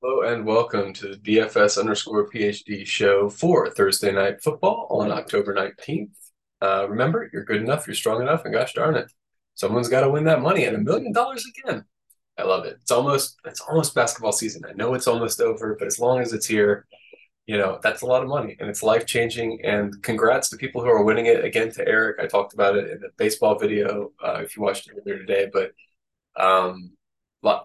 Hello 0.00 0.22
and 0.22 0.46
welcome 0.46 0.92
to 0.92 1.08
the 1.08 1.16
DFS 1.16 1.76
underscore 1.76 2.28
PhD 2.30 2.86
show 2.86 3.28
for 3.28 3.68
Thursday 3.68 4.12
Night 4.12 4.40
Football 4.40 4.86
on 4.90 5.10
October 5.10 5.52
19th. 5.52 6.12
Uh, 6.62 6.86
remember, 6.88 7.28
you're 7.32 7.44
good 7.44 7.60
enough, 7.60 7.84
you're 7.84 7.96
strong 7.96 8.22
enough, 8.22 8.44
and 8.44 8.54
gosh 8.54 8.74
darn 8.74 8.94
it, 8.94 9.10
someone's 9.56 9.88
got 9.88 10.02
to 10.02 10.10
win 10.10 10.22
that 10.24 10.40
money 10.40 10.66
and 10.66 10.76
a 10.76 10.78
million 10.78 11.10
dollars 11.12 11.44
again. 11.46 11.84
I 12.38 12.44
love 12.44 12.64
it. 12.64 12.78
It's 12.80 12.92
almost 12.92 13.38
it's 13.44 13.60
almost 13.60 13.92
basketball 13.96 14.30
season. 14.30 14.62
I 14.68 14.72
know 14.72 14.94
it's 14.94 15.08
almost 15.08 15.40
over, 15.40 15.74
but 15.76 15.88
as 15.88 15.98
long 15.98 16.20
as 16.20 16.32
it's 16.32 16.46
here, 16.46 16.86
you 17.46 17.58
know 17.58 17.80
that's 17.82 18.02
a 18.02 18.06
lot 18.06 18.22
of 18.22 18.28
money 18.28 18.56
and 18.60 18.70
it's 18.70 18.84
life 18.84 19.04
changing. 19.04 19.64
And 19.64 20.00
congrats 20.04 20.48
to 20.50 20.56
people 20.56 20.80
who 20.80 20.90
are 20.90 21.02
winning 21.02 21.26
it. 21.26 21.44
Again, 21.44 21.72
to 21.72 21.88
Eric, 21.88 22.20
I 22.20 22.28
talked 22.28 22.54
about 22.54 22.76
it 22.76 22.88
in 22.88 23.00
the 23.00 23.08
baseball 23.16 23.58
video 23.58 24.12
uh, 24.22 24.42
if 24.44 24.56
you 24.56 24.62
watched 24.62 24.88
it 24.88 24.94
earlier 24.96 25.18
today, 25.18 25.50
but 25.52 25.72
um, 26.40 26.92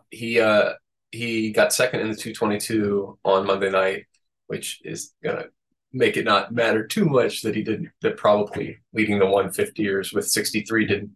he 0.10 0.40
uh 0.40 0.74
he 1.14 1.52
got 1.52 1.72
second 1.72 2.00
in 2.02 2.10
the 2.10 2.16
222 2.16 3.20
on 3.24 3.46
Monday 3.46 3.70
night, 3.70 4.06
which 4.48 4.82
is 4.84 5.14
gonna 5.24 5.46
make 5.92 6.18
it 6.18 6.26
not 6.26 6.52
matter 6.52 6.88
too 6.88 7.06
much 7.06 7.44
that 7.44 7.56
he 7.56 7.62
didn't 7.62 7.92
that 8.02 8.18
probably 8.18 8.80
leading 8.94 9.20
the 9.20 9.26
150ers 9.26 10.14
with 10.14 10.28
63 10.28 10.88
didn't 10.88 11.16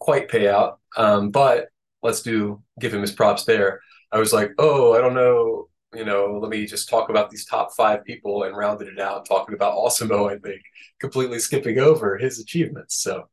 quite 0.00 0.28
pay 0.28 0.48
out. 0.48 0.80
Um, 0.96 1.30
but 1.30 1.68
let's 2.02 2.22
do 2.22 2.62
give 2.80 2.92
him 2.92 3.00
his 3.00 3.12
props 3.12 3.44
there. 3.44 3.80
I 4.10 4.18
was 4.18 4.32
like, 4.32 4.52
oh, 4.58 4.94
I 4.94 5.00
don't 5.00 5.14
know, 5.14 5.68
you 5.94 6.04
know, 6.04 6.38
let 6.42 6.50
me 6.50 6.66
just 6.66 6.88
talk 6.88 7.08
about 7.08 7.30
these 7.30 7.46
top 7.46 7.72
five 7.76 8.04
people 8.04 8.42
and 8.42 8.56
rounded 8.56 8.88
it 8.88 8.98
out, 8.98 9.26
talking 9.28 9.54
about 9.54 9.76
Osimo, 9.76 10.28
I 10.28 10.38
think, 10.38 10.62
completely 11.00 11.38
skipping 11.38 11.78
over 11.78 12.18
his 12.18 12.40
achievements. 12.40 13.00
So, 13.00 13.28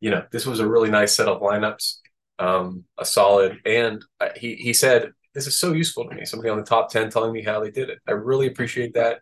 you 0.00 0.10
know, 0.10 0.24
this 0.32 0.46
was 0.46 0.60
a 0.60 0.68
really 0.68 0.90
nice 0.90 1.14
set 1.14 1.28
of 1.28 1.42
lineups, 1.42 1.98
um, 2.38 2.84
a 2.98 3.04
solid, 3.04 3.60
and 3.66 4.02
he 4.36 4.54
he 4.56 4.72
said 4.72 5.12
this 5.34 5.46
is 5.46 5.56
so 5.56 5.72
useful 5.72 6.08
to 6.08 6.14
me. 6.14 6.24
Somebody 6.24 6.50
on 6.50 6.58
the 6.58 6.64
top 6.64 6.90
10 6.90 7.10
telling 7.10 7.32
me 7.32 7.42
how 7.42 7.60
they 7.60 7.70
did 7.70 7.90
it. 7.90 7.98
I 8.06 8.12
really 8.12 8.46
appreciate 8.46 8.94
that. 8.94 9.20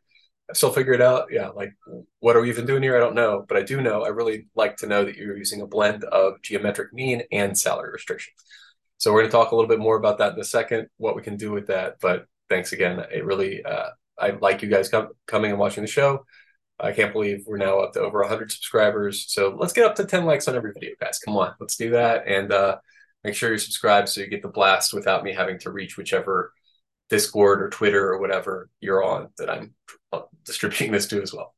I 0.50 0.54
still 0.54 0.72
figure 0.72 0.92
it 0.92 1.00
out. 1.00 1.26
Yeah, 1.30 1.48
like 1.48 1.72
what 2.18 2.36
are 2.36 2.40
we 2.40 2.48
even 2.48 2.66
doing 2.66 2.82
here? 2.82 2.96
I 2.96 3.00
don't 3.00 3.14
know. 3.14 3.44
But 3.46 3.56
I 3.56 3.62
do 3.62 3.80
know 3.80 4.02
I 4.02 4.08
really 4.08 4.48
like 4.56 4.76
to 4.78 4.86
know 4.86 5.04
that 5.04 5.16
you're 5.16 5.36
using 5.36 5.60
a 5.60 5.66
blend 5.66 6.04
of 6.04 6.42
geometric 6.42 6.92
mean 6.92 7.22
and 7.30 7.56
salary 7.56 7.92
restriction. 7.92 8.32
So 8.98 9.12
we're 9.12 9.20
going 9.20 9.30
to 9.30 9.36
talk 9.36 9.52
a 9.52 9.54
little 9.54 9.68
bit 9.68 9.78
more 9.78 9.96
about 9.96 10.18
that 10.18 10.34
in 10.34 10.40
a 10.40 10.44
second, 10.44 10.88
what 10.96 11.16
we 11.16 11.22
can 11.22 11.36
do 11.36 11.52
with 11.52 11.68
that. 11.68 11.96
But 12.02 12.26
thanks 12.48 12.72
again. 12.72 13.02
It 13.10 13.24
really, 13.24 13.64
uh, 13.64 13.90
I 14.18 14.30
like 14.30 14.60
you 14.60 14.68
guys 14.68 14.88
com- 14.88 15.12
coming 15.26 15.52
and 15.52 15.60
watching 15.60 15.82
the 15.82 15.88
show. 15.88 16.26
I 16.78 16.92
can't 16.92 17.12
believe 17.12 17.44
we're 17.46 17.56
now 17.56 17.78
up 17.78 17.92
to 17.92 18.00
over 18.00 18.20
100 18.20 18.50
subscribers. 18.50 19.26
So 19.28 19.56
let's 19.58 19.72
get 19.72 19.84
up 19.86 19.94
to 19.96 20.04
10 20.04 20.24
likes 20.24 20.48
on 20.48 20.56
every 20.56 20.72
video, 20.72 20.94
guys. 21.00 21.18
Come 21.18 21.36
on, 21.36 21.54
let's 21.60 21.76
do 21.76 21.90
that. 21.90 22.26
And 22.26 22.52
uh, 22.52 22.78
Make 23.24 23.34
sure 23.34 23.50
you're 23.50 23.58
subscribed 23.58 24.08
so 24.08 24.20
you 24.20 24.28
get 24.28 24.42
the 24.42 24.48
blast 24.48 24.94
without 24.94 25.24
me 25.24 25.32
having 25.32 25.58
to 25.60 25.70
reach 25.70 25.96
whichever 25.96 26.52
Discord 27.10 27.60
or 27.60 27.68
Twitter 27.68 28.08
or 28.08 28.18
whatever 28.18 28.70
you're 28.80 29.04
on 29.04 29.28
that 29.38 29.50
I'm 29.50 29.74
distributing 30.44 30.92
this 30.92 31.06
to 31.08 31.20
as 31.20 31.34
well. 31.34 31.54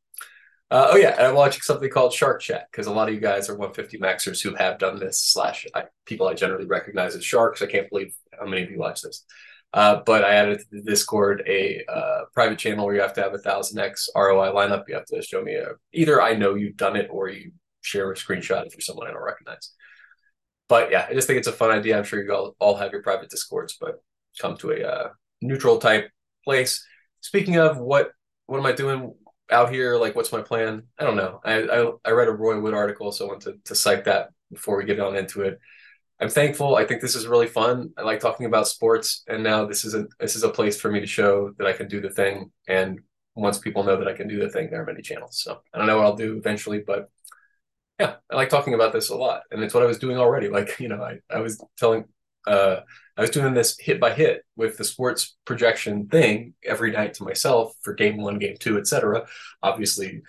Uh, 0.71 0.89
oh 0.93 0.97
yeah, 0.97 1.15
I'm 1.19 1.35
watching 1.35 1.61
something 1.61 1.91
called 1.91 2.15
Shark 2.15 2.41
Chat 2.41 2.67
because 2.73 2.87
a 2.87 2.93
lot 2.93 3.09
of 3.09 3.15
you 3.15 3.21
guys 3.21 3.51
are 3.51 3.55
150 3.55 3.99
maxers 3.99 4.43
who 4.43 4.55
have 4.55 4.79
done 4.79 4.99
this. 4.99 5.21
Slash, 5.21 5.67
I, 5.75 5.85
people 6.07 6.27
I 6.27 6.33
generally 6.33 6.65
recognize 6.65 7.15
as 7.15 7.23
sharks. 7.23 7.61
I 7.61 7.67
can't 7.67 7.91
believe 7.91 8.15
how 8.41 8.47
many 8.47 8.63
of 8.63 8.71
you 8.71 8.79
watch 8.79 9.03
this. 9.03 9.27
Uh, 9.75 10.01
but 10.07 10.25
I 10.25 10.35
added 10.35 10.61
to 10.61 10.65
the 10.71 10.83
Discord 10.83 11.43
a 11.47 11.85
uh, 11.87 12.23
private 12.33 12.59
channel 12.59 12.87
where 12.87 12.95
you 12.95 13.03
have 13.03 13.13
to 13.15 13.23
have 13.23 13.35
a 13.35 13.39
thousand 13.39 13.81
X 13.81 14.09
ROI 14.17 14.53
lineup. 14.53 14.85
You 14.89 14.95
have 14.95 15.05
to 15.07 15.23
show 15.23 15.43
me 15.43 15.57
a, 15.57 15.73
either 15.93 16.23
I 16.23 16.35
know 16.35 16.55
you've 16.55 16.79
done 16.79 16.97
it 16.97 17.09
or 17.11 17.29
you 17.29 17.53
share 17.83 18.11
a 18.11 18.15
screenshot 18.15 18.67
if 18.67 18.73
you're 18.73 18.81
someone 18.81 19.09
I 19.09 19.13
don't 19.13 19.23
recognize 19.23 19.73
but 20.73 20.91
yeah, 20.91 21.07
I 21.07 21.13
just 21.13 21.27
think 21.27 21.39
it's 21.39 21.49
a 21.49 21.53
fun 21.53 21.71
idea. 21.71 21.99
I'm 21.99 22.05
sure 22.05 22.25
you 22.25 22.33
all, 22.33 22.57
all 22.59 22.77
have 22.77 22.93
your 22.93 23.03
private 23.03 23.29
discords, 23.29 23.77
but 23.79 24.03
come 24.41 24.57
to 24.57 24.71
a 24.71 24.83
uh, 24.83 25.09
neutral 25.43 25.77
type 25.77 26.09
place. 26.47 26.83
Speaking 27.21 27.59
of 27.59 27.77
what, 27.77 28.13
what 28.47 28.57
am 28.57 28.65
I 28.65 28.73
doing 28.73 29.13
out 29.51 29.71
here? 29.71 29.99
Like, 29.99 30.17
what's 30.17 30.33
my 30.33 30.41
plan? 30.41 30.85
I 30.99 31.05
don't 31.05 31.19
know. 31.19 31.41
I 31.45 31.65
I, 31.65 31.91
I 32.07 32.11
read 32.13 32.29
a 32.29 32.33
Roy 32.33 32.59
Wood 32.59 32.73
article, 32.73 33.13
so 33.13 33.27
I 33.27 33.29
want 33.29 33.43
to 33.43 33.59
to 33.67 33.75
cite 33.75 34.05
that 34.05 34.31
before 34.51 34.79
we 34.79 34.87
get 34.87 34.99
on 34.99 35.15
into 35.15 35.43
it. 35.43 35.59
I'm 36.19 36.31
thankful. 36.31 36.77
I 36.77 36.87
think 36.87 37.03
this 37.03 37.17
is 37.17 37.27
really 37.27 37.49
fun. 37.49 37.91
I 37.99 38.01
like 38.01 38.21
talking 38.21 38.47
about 38.47 38.67
sports, 38.67 39.25
and 39.29 39.43
now 39.43 39.67
this 39.67 39.85
is 39.85 39.95
a 39.95 40.07
this 40.21 40.37
is 40.37 40.43
a 40.43 40.49
place 40.49 40.81
for 40.81 40.91
me 40.91 41.01
to 41.01 41.07
show 41.07 41.53
that 41.59 41.67
I 41.67 41.75
can 41.75 41.87
do 41.87 42.01
the 42.01 42.09
thing. 42.09 42.51
And 42.67 43.01
once 43.35 43.59
people 43.59 43.85
know 43.85 43.99
that 43.99 44.09
I 44.09 44.15
can 44.15 44.27
do 44.27 44.41
the 44.41 44.49
thing, 44.49 44.71
there 44.71 44.81
are 44.81 44.87
many 44.87 45.03
channels. 45.03 45.39
So 45.43 45.61
I 45.75 45.77
don't 45.77 45.87
know 45.87 45.99
what 45.99 46.07
I'll 46.07 46.17
do 46.17 46.39
eventually, 46.39 46.81
but 46.81 47.11
yeah, 47.99 48.15
I 48.31 48.37
like 48.37 48.49
talking 48.49 48.75
about 48.75 48.93
this 48.93 49.11
a 49.11 49.17
lot. 49.17 49.43
And 49.51 49.63
it's 49.63 49.75
what 49.75 49.83
I 49.83 49.87
was 49.87 49.99
doing 49.99 50.17
already. 50.17 50.49
Like, 50.49 50.81
you 50.81 50.89
know, 50.89 51.03
I, 51.03 51.19
I 51.31 51.41
was 51.41 51.63
telling, 51.77 52.05
uh, 52.47 52.81
I 53.17 53.21
was 53.21 53.31
doing 53.31 53.55
this 53.55 53.79
hit 53.79 54.01
by 54.01 54.13
hit 54.13 54.45
with 54.57 54.77
the 54.77 54.85
sports 54.85 55.37
projection 55.45 56.09
thing 56.09 56.55
every 56.65 56.91
night 56.91 57.15
to 57.15 57.25
myself 57.25 57.75
for 57.83 57.95
game 57.95 58.17
one, 58.17 58.39
game 58.39 58.57
two, 58.59 58.79
etc. 58.79 59.27
Obviously, 59.63 60.23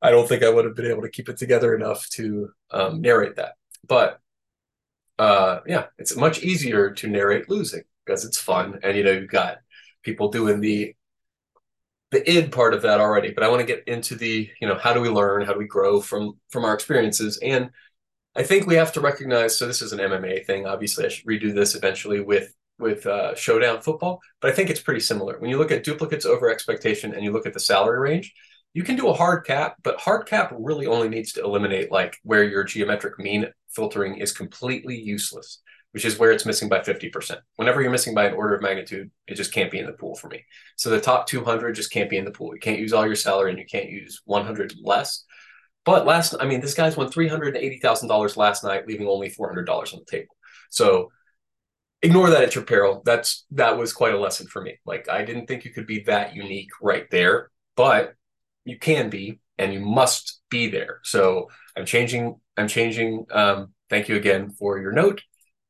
I 0.00 0.10
don't 0.10 0.28
think 0.28 0.42
I 0.42 0.48
would 0.48 0.64
have 0.64 0.76
been 0.76 0.90
able 0.90 1.02
to 1.02 1.10
keep 1.10 1.28
it 1.28 1.36
together 1.36 1.74
enough 1.74 2.08
to 2.10 2.50
um, 2.70 3.00
narrate 3.00 3.36
that. 3.36 3.54
But 3.86 4.20
uh, 5.18 5.60
yeah, 5.66 5.86
it's 5.98 6.16
much 6.16 6.42
easier 6.42 6.92
to 6.92 7.08
narrate 7.08 7.50
losing 7.50 7.82
because 8.06 8.24
it's 8.24 8.40
fun. 8.40 8.80
And, 8.82 8.96
you 8.96 9.04
know, 9.04 9.12
you've 9.12 9.30
got 9.30 9.58
people 10.02 10.30
doing 10.30 10.60
the 10.60 10.94
the 12.10 12.28
id 12.28 12.50
part 12.50 12.74
of 12.74 12.82
that 12.82 13.00
already, 13.00 13.32
but 13.32 13.44
I 13.44 13.48
want 13.48 13.60
to 13.60 13.66
get 13.66 13.86
into 13.86 14.16
the, 14.16 14.50
you 14.60 14.68
know, 14.68 14.76
how 14.76 14.92
do 14.92 15.00
we 15.00 15.08
learn? 15.08 15.44
How 15.44 15.52
do 15.52 15.58
we 15.58 15.66
grow 15.66 16.00
from 16.00 16.38
from 16.50 16.64
our 16.64 16.74
experiences? 16.74 17.38
And 17.42 17.70
I 18.34 18.42
think 18.42 18.66
we 18.66 18.74
have 18.76 18.92
to 18.94 19.00
recognize. 19.00 19.56
So 19.58 19.66
this 19.66 19.82
is 19.82 19.92
an 19.92 20.00
MMA 20.00 20.44
thing. 20.46 20.66
Obviously, 20.66 21.04
I 21.04 21.08
should 21.08 21.26
redo 21.26 21.54
this 21.54 21.74
eventually 21.74 22.20
with 22.20 22.52
with 22.78 23.06
uh, 23.06 23.34
showdown 23.34 23.80
football, 23.80 24.20
but 24.40 24.50
I 24.50 24.54
think 24.54 24.70
it's 24.70 24.80
pretty 24.80 25.00
similar. 25.00 25.38
When 25.38 25.50
you 25.50 25.58
look 25.58 25.70
at 25.70 25.84
duplicates 25.84 26.24
over 26.24 26.50
expectation 26.50 27.14
and 27.14 27.22
you 27.22 27.30
look 27.30 27.46
at 27.46 27.52
the 27.52 27.60
salary 27.60 28.00
range, 28.00 28.32
you 28.72 28.82
can 28.82 28.96
do 28.96 29.08
a 29.08 29.12
hard 29.12 29.44
cap, 29.44 29.76
but 29.82 30.00
hard 30.00 30.26
cap 30.26 30.52
really 30.56 30.86
only 30.86 31.08
needs 31.08 31.32
to 31.32 31.44
eliminate 31.44 31.92
like 31.92 32.16
where 32.22 32.44
your 32.44 32.64
geometric 32.64 33.18
mean 33.18 33.46
filtering 33.68 34.16
is 34.16 34.32
completely 34.32 34.96
useless 34.96 35.60
which 35.92 36.04
is 36.04 36.18
where 36.18 36.30
it's 36.30 36.46
missing 36.46 36.68
by 36.68 36.80
50%. 36.80 37.38
Whenever 37.56 37.82
you're 37.82 37.90
missing 37.90 38.14
by 38.14 38.26
an 38.26 38.34
order 38.34 38.54
of 38.54 38.62
magnitude, 38.62 39.10
it 39.26 39.34
just 39.34 39.52
can't 39.52 39.70
be 39.70 39.78
in 39.78 39.86
the 39.86 39.92
pool 39.92 40.14
for 40.14 40.28
me. 40.28 40.44
So 40.76 40.88
the 40.88 41.00
top 41.00 41.26
200 41.26 41.74
just 41.74 41.90
can't 41.90 42.10
be 42.10 42.16
in 42.16 42.24
the 42.24 42.30
pool. 42.30 42.54
You 42.54 42.60
can't 42.60 42.78
use 42.78 42.92
all 42.92 43.06
your 43.06 43.16
salary 43.16 43.50
and 43.50 43.58
you 43.58 43.66
can't 43.66 43.90
use 43.90 44.20
100 44.24 44.74
less. 44.82 45.24
But 45.84 46.06
last, 46.06 46.34
I 46.38 46.46
mean, 46.46 46.60
this 46.60 46.74
guy's 46.74 46.96
won 46.96 47.10
$380,000 47.10 48.36
last 48.36 48.62
night, 48.62 48.86
leaving 48.86 49.08
only 49.08 49.30
$400 49.30 49.68
on 49.68 50.00
the 50.00 50.04
table. 50.10 50.36
So 50.70 51.10
ignore 52.02 52.30
that 52.30 52.44
at 52.44 52.54
your 52.54 52.64
peril. 52.64 53.02
That's, 53.04 53.44
that 53.52 53.76
was 53.76 53.92
quite 53.92 54.14
a 54.14 54.20
lesson 54.20 54.46
for 54.46 54.62
me. 54.62 54.78
Like, 54.86 55.08
I 55.08 55.24
didn't 55.24 55.46
think 55.46 55.64
you 55.64 55.72
could 55.72 55.86
be 55.86 56.04
that 56.04 56.36
unique 56.36 56.70
right 56.80 57.10
there, 57.10 57.50
but 57.76 58.14
you 58.64 58.78
can 58.78 59.10
be, 59.10 59.40
and 59.58 59.74
you 59.74 59.80
must 59.80 60.40
be 60.50 60.68
there. 60.68 61.00
So 61.02 61.48
I'm 61.76 61.86
changing, 61.86 62.38
I'm 62.56 62.68
changing, 62.68 63.26
um, 63.32 63.72
thank 63.88 64.08
you 64.08 64.16
again 64.16 64.50
for 64.50 64.78
your 64.78 64.92
note 64.92 65.22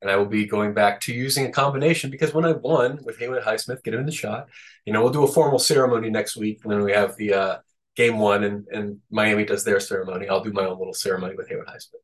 and 0.02 0.10
I 0.10 0.16
will 0.16 0.26
be 0.26 0.46
going 0.46 0.74
back 0.74 1.00
to 1.02 1.12
using 1.12 1.46
a 1.46 1.52
combination 1.52 2.10
because 2.10 2.32
when 2.32 2.44
I 2.44 2.52
won 2.52 3.00
with 3.04 3.18
Haywood 3.18 3.42
Highsmith, 3.42 3.82
get 3.82 3.94
him 3.94 4.00
in 4.00 4.06
the 4.06 4.12
shot. 4.12 4.48
You 4.84 4.92
know, 4.92 5.02
we'll 5.02 5.12
do 5.12 5.24
a 5.24 5.28
formal 5.32 5.58
ceremony 5.58 6.10
next 6.10 6.36
week 6.36 6.60
when 6.62 6.82
we 6.82 6.92
have 6.92 7.16
the 7.16 7.34
uh, 7.34 7.56
game 7.96 8.18
one 8.18 8.44
and, 8.44 8.66
and 8.68 8.98
Miami 9.10 9.44
does 9.44 9.64
their 9.64 9.80
ceremony. 9.80 10.28
I'll 10.28 10.42
do 10.42 10.52
my 10.52 10.64
own 10.64 10.78
little 10.78 10.94
ceremony 10.94 11.34
with 11.36 11.48
Haywood 11.48 11.66
Highsmith. 11.66 12.00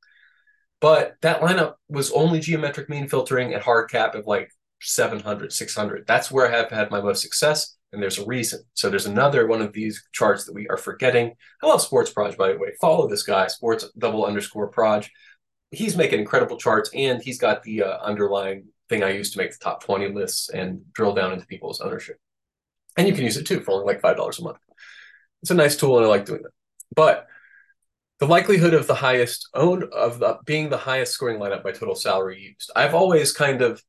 But 0.81 1.17
that 1.23 1.41
lineup 1.41 1.75
was 1.89 2.12
only 2.12 2.41
geometric 2.41 2.91
mean 2.91 3.09
filtering 3.09 3.55
at 3.55 3.62
hard 3.62 3.91
cap 3.91 4.15
of 4.15 4.27
like 4.27 4.51
700, 4.83 5.53
600. 5.53 6.07
That's 6.07 6.31
where 6.31 6.47
I 6.47 6.57
have 6.57 6.71
had 6.71 6.91
my 6.91 7.01
most 7.01 7.23
success. 7.23 7.77
And 7.93 8.03
there's 8.03 8.19
a 8.19 8.27
reason. 8.27 8.61
So 8.75 8.91
there's 8.91 9.07
another 9.07 9.47
one 9.47 9.63
of 9.63 9.73
these 9.73 10.03
charts 10.13 10.45
that 10.45 10.55
we 10.55 10.69
are 10.69 10.77
forgetting. 10.77 11.33
I 11.63 11.67
love 11.67 11.81
Sports 11.81 12.11
Proj, 12.11 12.37
by 12.37 12.53
the 12.53 12.59
way. 12.59 12.73
Follow 12.78 13.09
this 13.09 13.23
guy, 13.23 13.47
Sports 13.47 13.87
double 13.97 14.27
underscore 14.27 14.69
Proj 14.69 15.11
he's 15.76 15.97
making 15.97 16.19
incredible 16.19 16.56
charts, 16.56 16.91
and 16.94 17.22
he's 17.22 17.38
got 17.38 17.62
the 17.62 17.82
uh, 17.82 17.98
underlying 18.03 18.66
thing 18.88 19.03
I 19.03 19.10
use 19.10 19.31
to 19.32 19.38
make 19.38 19.53
the 19.53 19.59
top 19.59 19.84
20 19.84 20.09
lists 20.09 20.48
and 20.48 20.81
drill 20.92 21.14
down 21.14 21.32
into 21.32 21.47
people's 21.47 21.80
ownership. 21.80 22.18
And 22.97 23.06
you 23.06 23.15
can 23.15 23.24
use 23.24 23.36
it 23.36 23.47
too 23.47 23.60
for 23.60 23.72
only 23.72 23.86
like 23.86 24.01
$5 24.01 24.39
a 24.39 24.42
month. 24.42 24.59
It's 25.42 25.51
a 25.51 25.54
nice 25.54 25.77
tool, 25.77 25.98
and 25.98 26.06
I 26.06 26.09
like 26.09 26.24
doing 26.24 26.42
that. 26.42 26.53
But 26.95 27.27
the 28.18 28.27
likelihood 28.27 28.72
of 28.72 28.86
the 28.86 28.95
highest 28.95 29.48
owned 29.53 29.84
of 29.84 30.18
the, 30.18 30.39
being 30.47 30.71
the 30.71 30.78
highest 30.78 31.12
scoring 31.12 31.39
lineup 31.39 31.62
by 31.62 31.72
total 31.72 31.95
salary 31.95 32.41
used, 32.41 32.71
I've 32.74 32.95
always 32.95 33.33
kind 33.33 33.60
of 33.60 33.83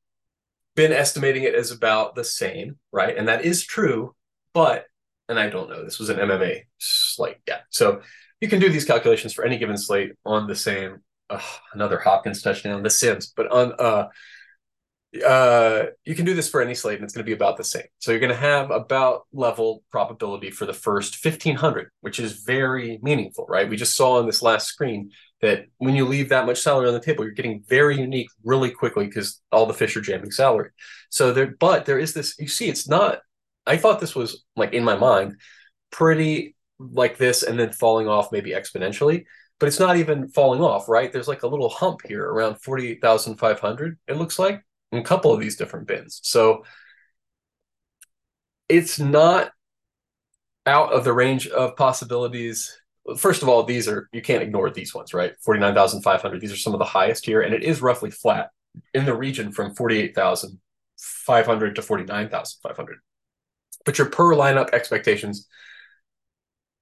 been 0.76 0.92
estimating 0.92 1.44
it 1.44 1.56
as 1.56 1.72
about 1.72 2.16
the 2.16 2.24
same, 2.24 2.78
right? 2.92 3.18
And 3.18 3.28
that 3.30 3.46
is 3.46 3.64
true, 3.64 4.14
but 4.54 4.86
and 5.30 5.40
I 5.40 5.50
don't 5.50 5.70
know, 5.70 5.84
this 5.84 6.00
was 6.00 6.10
an 6.10 6.18
MMA 6.18 6.64
slate, 6.78 7.38
yeah. 7.48 7.60
So 7.70 8.02
you 8.40 8.48
can 8.48 8.60
do 8.60 8.70
these 8.70 8.86
calculations 8.86 9.34
for 9.34 9.44
any 9.44 9.58
given 9.58 9.78
slate 9.78 10.14
on 10.26 10.48
the 10.48 10.56
same 10.56 11.02
uh, 11.30 11.42
another 11.74 12.00
Hopkins 12.00 12.42
touchdown, 12.42 12.84
The 12.84 12.90
Sims, 12.90 13.34
but 13.36 13.52
on 13.52 13.74
uh, 13.80 14.08
uh, 15.26 15.86
you 16.04 16.16
can 16.16 16.26
do 16.26 16.34
this 16.34 16.50
for 16.50 16.62
any 16.62 16.76
slate, 16.76 16.96
and 16.96 17.04
it's 17.04 17.14
going 17.14 17.24
to 17.24 17.30
be 17.30 17.34
about 17.34 17.58
the 17.58 17.64
same. 17.64 17.86
So 18.00 18.12
you're 18.12 18.20
going 18.20 18.32
to 18.32 18.36
have 18.36 18.72
about 18.72 19.26
level 19.32 19.84
probability 19.90 20.52
for 20.52 20.66
the 20.66 20.74
first 20.74 21.24
1500, 21.24 21.90
which 22.02 22.20
is 22.20 22.44
very 22.44 23.00
meaningful, 23.02 23.46
right? 23.48 23.70
We 23.70 23.78
just 23.78 23.96
saw 23.96 24.20
on 24.20 24.26
this 24.26 24.42
last 24.42 24.68
screen 24.68 25.12
that 25.42 25.66
when 25.78 25.96
you 25.96 26.06
leave 26.06 26.30
that 26.30 26.46
much 26.46 26.60
salary 26.60 26.88
on 26.88 26.94
the 26.94 27.00
table, 27.00 27.24
you're 27.24 27.34
getting 27.34 27.64
very 27.68 27.98
unique 27.98 28.30
really 28.44 28.70
quickly 28.70 29.06
because 29.06 29.42
all 29.52 29.66
the 29.66 29.74
fish 29.74 29.96
are 29.96 30.02
jamming 30.02 30.32
salary. 30.32 30.72
So 31.10 31.32
there, 31.32 31.56
but 31.60 31.86
there 31.86 32.00
is 32.00 32.14
this. 32.14 32.36
You 32.38 32.48
see, 32.48 32.68
it's 32.68 32.88
not 32.88 33.20
I 33.68 33.78
thought 33.78 34.00
this 34.00 34.16
was 34.16 34.44
like 34.56 34.74
in 34.74 34.84
my 34.84 34.96
mind 34.96 35.36
pretty 35.92 36.56
like 36.80 37.18
this 37.18 37.44
and 37.44 37.60
then 37.60 37.72
falling 37.72 38.08
off 38.08 38.32
maybe 38.32 38.52
exponentially, 38.52 39.26
but 39.60 39.68
it's 39.68 39.80
not 39.80 39.98
even 39.98 40.28
falling 40.30 40.62
off, 40.62 40.88
right? 40.88 41.12
There's 41.12 41.28
like 41.28 41.44
a 41.44 41.48
little 41.48 41.70
hump 41.70 42.02
here 42.06 42.24
around 42.24 42.62
48,500, 42.62 43.98
it 44.08 44.18
looks 44.18 44.38
like, 44.38 44.64
in 44.92 45.00
a 45.00 45.04
couple 45.04 45.34
of 45.34 45.40
these 45.40 45.56
different 45.56 45.88
bins. 45.88 46.20
So 46.24 46.64
it's 48.70 49.00
not 49.00 49.52
out 50.66 50.94
of 50.94 51.04
the 51.04 51.14
range 51.14 51.48
of 51.48 51.76
possibilities. 51.76 52.80
First 53.18 53.42
of 53.42 53.50
all, 53.50 53.64
these 53.64 53.88
are, 53.88 54.10
you 54.12 54.22
can't 54.22 54.44
ignore 54.44 54.70
these 54.70 54.94
ones, 54.94 55.14
right? 55.14 55.34
49,500. 55.44 56.42
These 56.42 56.52
are 56.52 56.58
some 56.58 56.74
of 56.74 56.80
the 56.80 56.86
highest 56.86 57.26
here, 57.26 57.42
and 57.42 57.54
it 57.54 57.64
is 57.64 57.82
roughly 57.82 58.12
flat 58.12 58.50
in 58.94 59.06
the 59.06 59.16
region 59.16 59.52
from 59.52 59.74
48,500 59.74 61.76
to 61.76 61.82
49,500. 61.82 62.98
But 63.86 63.98
your 63.98 64.10
per 64.10 64.36
lineup 64.36 64.74
expectations, 64.74 65.48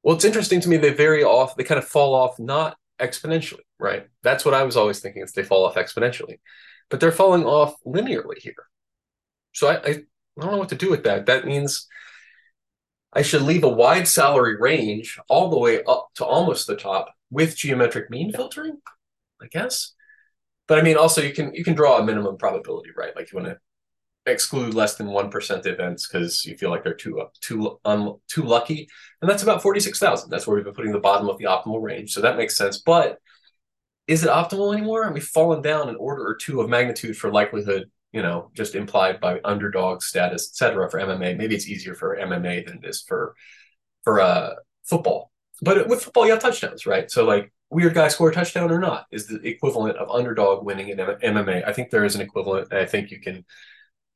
well, 0.06 0.16
it's 0.16 0.24
interesting 0.24 0.62
to 0.62 0.69
me. 0.69 0.78
They 0.78 0.94
vary 0.94 1.24
off, 1.24 1.56
they 1.56 1.63
kind 1.63 1.80
of 1.80 1.88
fall 1.88 2.13
off 2.13 2.38
not 2.38 2.78
exponentially, 3.00 3.63
right? 3.80 4.06
That's 4.22 4.46
what 4.46 4.54
I 4.54 4.62
was 4.62 4.78
always 4.78 5.00
thinking 5.00 5.24
is 5.24 5.31
they 5.31 5.42
fall 5.42 5.66
off 5.66 5.74
exponentially, 5.74 6.38
but 6.92 7.00
they're 7.00 7.12
falling 7.12 7.44
off 7.44 7.74
linearly 7.84 8.38
here. 8.38 8.68
So 9.54 9.68
I, 9.68 9.74
I, 9.74 9.90
I 9.90 10.42
don't 10.42 10.52
know 10.52 10.57
what 10.57 10.69
to 10.69 10.75
do 10.75 10.92
with 10.92 11.06
that. 11.06 11.25
That 11.25 11.48
means 11.48 11.88
I 13.13 13.24
should 13.24 13.42
leave 13.42 13.63
a 13.63 13.69
wide 13.69 14.07
salary 14.07 14.57
range 14.60 15.19
all 15.28 15.50
the 15.50 15.57
way 15.57 15.81
up 15.84 16.10
to 16.18 16.25
almost 16.25 16.68
the 16.68 16.75
top 16.75 17.12
with 17.31 17.57
geometric 17.57 18.12
mean 18.12 18.31
filtering, 18.31 18.78
I 19.42 19.48
guess. 19.48 19.96
But 20.68 20.78
I 20.78 20.84
mean, 20.84 20.98
also 20.98 21.24
you 21.24 21.34
can 21.34 21.56
you 21.56 21.63
can 21.63 21.74
draw 21.74 21.98
a 21.98 22.06
minimum 22.06 22.38
probability, 22.38 22.92
right? 22.96 23.16
Like 23.16 23.31
you 23.31 23.40
want 23.40 23.50
to 23.50 23.57
exclude 24.25 24.74
less 24.74 24.95
than 24.95 25.07
one 25.07 25.30
percent 25.30 25.66
events 25.66 26.07
because 26.07 26.45
you 26.45 26.57
feel 26.57 26.69
like 26.69 26.83
they're 26.83 26.94
too 26.94 27.24
too 27.42 27.80
un, 27.86 28.16
too 28.27 28.44
lucky, 28.44 28.88
and 29.22 29.30
that's 29.30 29.44
about 29.44 29.62
forty 29.62 29.80
six 29.80 30.00
thousand. 30.00 30.30
That's 30.30 30.48
where 30.48 30.56
we've 30.56 30.66
been 30.66 30.74
putting 30.74 30.92
the 30.92 31.00
bottom 31.00 31.30
of 31.30 31.38
the 31.38 31.45
optimal 31.45 31.81
range, 31.81 32.13
so 32.13 32.22
that 32.22 32.38
makes 32.38 32.57
sense. 32.57 32.80
But 32.80 33.19
is 34.07 34.24
it 34.24 34.30
optimal 34.30 34.74
anymore? 34.75 35.12
We've 35.12 35.24
fallen 35.24 35.62
down 35.62 35.89
an 35.89 35.95
order 35.95 36.25
or 36.25 36.36
two 36.36 36.62
of 36.62 36.69
magnitude 36.69 37.18
for 37.18 37.31
likelihood, 37.31 37.89
you 38.12 38.22
know, 38.22 38.51
just 38.54 38.75
implied 38.75 39.19
by 39.19 39.39
underdog 39.44 40.01
status, 40.01 40.50
etc. 40.50 40.89
For 40.89 41.00
MMA, 41.00 41.38
maybe 41.38 41.56
it's 41.56 41.68
easier 41.68 41.95
for 41.95 42.18
MMA 42.18 42.66
than 42.66 42.78
it 42.78 42.86
is 42.86 43.01
for 43.01 43.36
for 44.04 44.21
uh, 44.21 44.51
football. 44.83 45.31
But 45.62 45.88
with 45.88 46.04
football, 46.04 46.25
you 46.25 46.31
have 46.31 46.42
touchdowns, 46.42 46.86
right? 46.86 47.10
So 47.10 47.25
like 47.25 47.51
weird 47.69 47.94
guy 47.94 48.07
score 48.07 48.30
a 48.30 48.33
touchdown 48.33 48.71
or 48.71 48.80
not 48.80 49.06
is 49.12 49.28
the 49.28 49.45
equivalent 49.48 49.98
of 49.98 50.10
underdog 50.10 50.63
winning 50.63 50.89
in 50.89 50.98
MMA. 50.98 51.68
I 51.68 51.74
think 51.74 51.89
there 51.89 52.06
is 52.06 52.16
an 52.16 52.21
equivalent. 52.21 52.71
I 52.74 52.86
think 52.86 53.12
you 53.12 53.19
can 53.19 53.45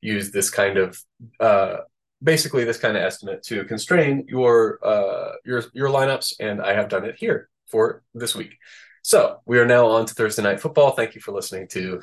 use 0.00 0.30
this 0.30 0.50
kind 0.50 0.78
of 0.78 0.98
uh, 1.38 1.78
basically 2.22 2.64
this 2.64 2.78
kind 2.78 2.96
of 2.96 3.02
estimate 3.02 3.42
to 3.44 3.64
constrain 3.64 4.26
your 4.28 4.78
uh, 4.84 5.32
your 5.44 5.64
your 5.72 5.88
lineups, 5.88 6.34
and 6.40 6.60
I 6.60 6.74
have 6.74 6.88
done 6.88 7.04
it 7.04 7.16
here 7.16 7.48
for 7.68 8.02
this 8.14 8.34
week. 8.34 8.56
So 9.02 9.40
we 9.46 9.58
are 9.58 9.66
now 9.66 9.86
on 9.86 10.06
to 10.06 10.14
Thursday 10.14 10.42
night 10.42 10.60
football. 10.60 10.92
Thank 10.92 11.14
you 11.14 11.20
for 11.20 11.32
listening 11.32 11.68
to 11.68 12.02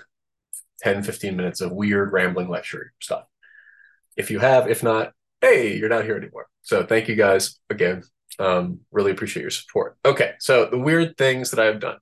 10, 0.79 1.03
15 1.03 1.35
minutes 1.35 1.61
of 1.61 1.71
weird 1.71 2.11
rambling 2.11 2.49
lecture 2.49 2.94
stuff. 2.99 3.25
If 4.15 4.31
you 4.31 4.39
have, 4.39 4.69
if 4.69 4.81
not, 4.81 5.13
hey, 5.41 5.77
you're 5.77 5.89
not 5.89 6.05
here 6.05 6.17
anymore. 6.17 6.47
So 6.63 6.85
thank 6.85 7.07
you 7.07 7.15
guys 7.15 7.59
again 7.69 8.03
um, 8.39 8.81
really 8.91 9.11
appreciate 9.11 9.41
your 9.41 9.51
support. 9.51 9.97
Okay, 10.05 10.33
so 10.39 10.65
the 10.65 10.77
weird 10.77 11.17
things 11.17 11.51
that 11.51 11.59
I've 11.59 11.79
done. 11.79 11.97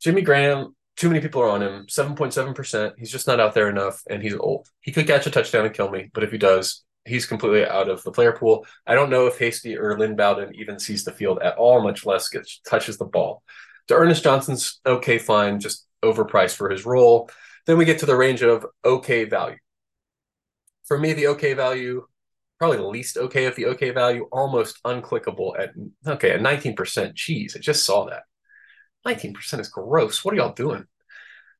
Jimmy 0.00 0.22
Graham, 0.22 0.74
too 1.00 1.08
many 1.08 1.20
people 1.20 1.40
are 1.40 1.48
on 1.48 1.62
him. 1.62 1.86
Seven 1.88 2.14
point 2.14 2.34
seven 2.34 2.52
percent. 2.52 2.92
He's 2.98 3.10
just 3.10 3.26
not 3.26 3.40
out 3.40 3.54
there 3.54 3.70
enough, 3.70 4.02
and 4.10 4.22
he's 4.22 4.34
old. 4.34 4.68
He 4.82 4.92
could 4.92 5.06
catch 5.06 5.26
a 5.26 5.30
touchdown 5.30 5.64
and 5.64 5.74
kill 5.74 5.90
me, 5.90 6.10
but 6.12 6.22
if 6.22 6.30
he 6.30 6.36
does, 6.36 6.84
he's 7.06 7.24
completely 7.24 7.64
out 7.64 7.88
of 7.88 8.02
the 8.02 8.12
player 8.12 8.32
pool. 8.32 8.66
I 8.86 8.94
don't 8.94 9.08
know 9.08 9.26
if 9.26 9.38
Hasty 9.38 9.78
or 9.78 9.98
Lynn 9.98 10.14
Bowden 10.14 10.54
even 10.54 10.78
sees 10.78 11.04
the 11.04 11.12
field 11.12 11.38
at 11.40 11.56
all, 11.56 11.82
much 11.82 12.04
less 12.04 12.28
gets 12.28 12.60
touches 12.68 12.98
the 12.98 13.06
ball. 13.06 13.42
D'Ernest 13.88 14.22
Johnson's 14.22 14.78
okay, 14.84 15.16
fine, 15.16 15.58
just 15.58 15.86
overpriced 16.04 16.56
for 16.56 16.68
his 16.68 16.84
role. 16.84 17.30
Then 17.64 17.78
we 17.78 17.86
get 17.86 18.00
to 18.00 18.06
the 18.06 18.16
range 18.16 18.42
of 18.42 18.66
okay 18.84 19.24
value. 19.24 19.56
For 20.84 20.98
me, 20.98 21.14
the 21.14 21.28
okay 21.28 21.54
value 21.54 22.06
probably 22.58 22.76
the 22.76 22.86
least 22.86 23.16
okay 23.16 23.46
of 23.46 23.56
the 23.56 23.64
okay 23.64 23.88
value, 23.88 24.28
almost 24.30 24.82
unclickable 24.84 25.58
at 25.58 25.70
okay 26.06 26.32
at 26.32 26.40
19% 26.40 27.14
cheese. 27.14 27.56
I 27.56 27.58
just 27.58 27.86
saw 27.86 28.04
that. 28.04 28.24
19% 29.06 29.60
is 29.60 29.68
gross. 29.68 30.24
What 30.24 30.34
are 30.34 30.36
y'all 30.36 30.52
doing? 30.52 30.86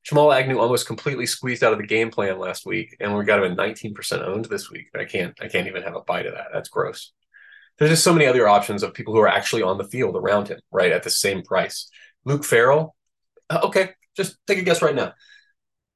Jamal 0.03 0.33
Agnew 0.33 0.59
almost 0.59 0.87
completely 0.87 1.25
squeezed 1.25 1.63
out 1.63 1.73
of 1.73 1.79
the 1.79 1.85
game 1.85 2.09
plan 2.09 2.39
last 2.39 2.65
week, 2.65 2.95
and 2.99 3.15
we 3.15 3.23
got 3.23 3.43
him 3.43 3.51
at 3.51 3.57
19% 3.57 4.21
owned 4.23 4.45
this 4.45 4.71
week. 4.71 4.87
I 4.95 5.05
can't 5.05 5.37
I 5.39 5.47
can't 5.47 5.67
even 5.67 5.83
have 5.83 5.95
a 5.95 6.01
bite 6.01 6.25
of 6.25 6.33
that. 6.33 6.47
That's 6.51 6.69
gross. 6.69 7.13
There's 7.77 7.91
just 7.91 8.03
so 8.03 8.13
many 8.13 8.25
other 8.25 8.47
options 8.47 8.83
of 8.83 8.93
people 8.93 9.13
who 9.13 9.19
are 9.19 9.27
actually 9.27 9.61
on 9.61 9.77
the 9.77 9.87
field 9.87 10.15
around 10.15 10.47
him, 10.47 10.59
right, 10.71 10.91
at 10.91 11.03
the 11.03 11.09
same 11.09 11.43
price. 11.43 11.89
Luke 12.25 12.43
Farrell, 12.43 12.95
uh, 13.49 13.61
okay, 13.63 13.91
just 14.15 14.37
take 14.47 14.57
a 14.57 14.63
guess 14.63 14.81
right 14.81 14.95
now. 14.95 15.13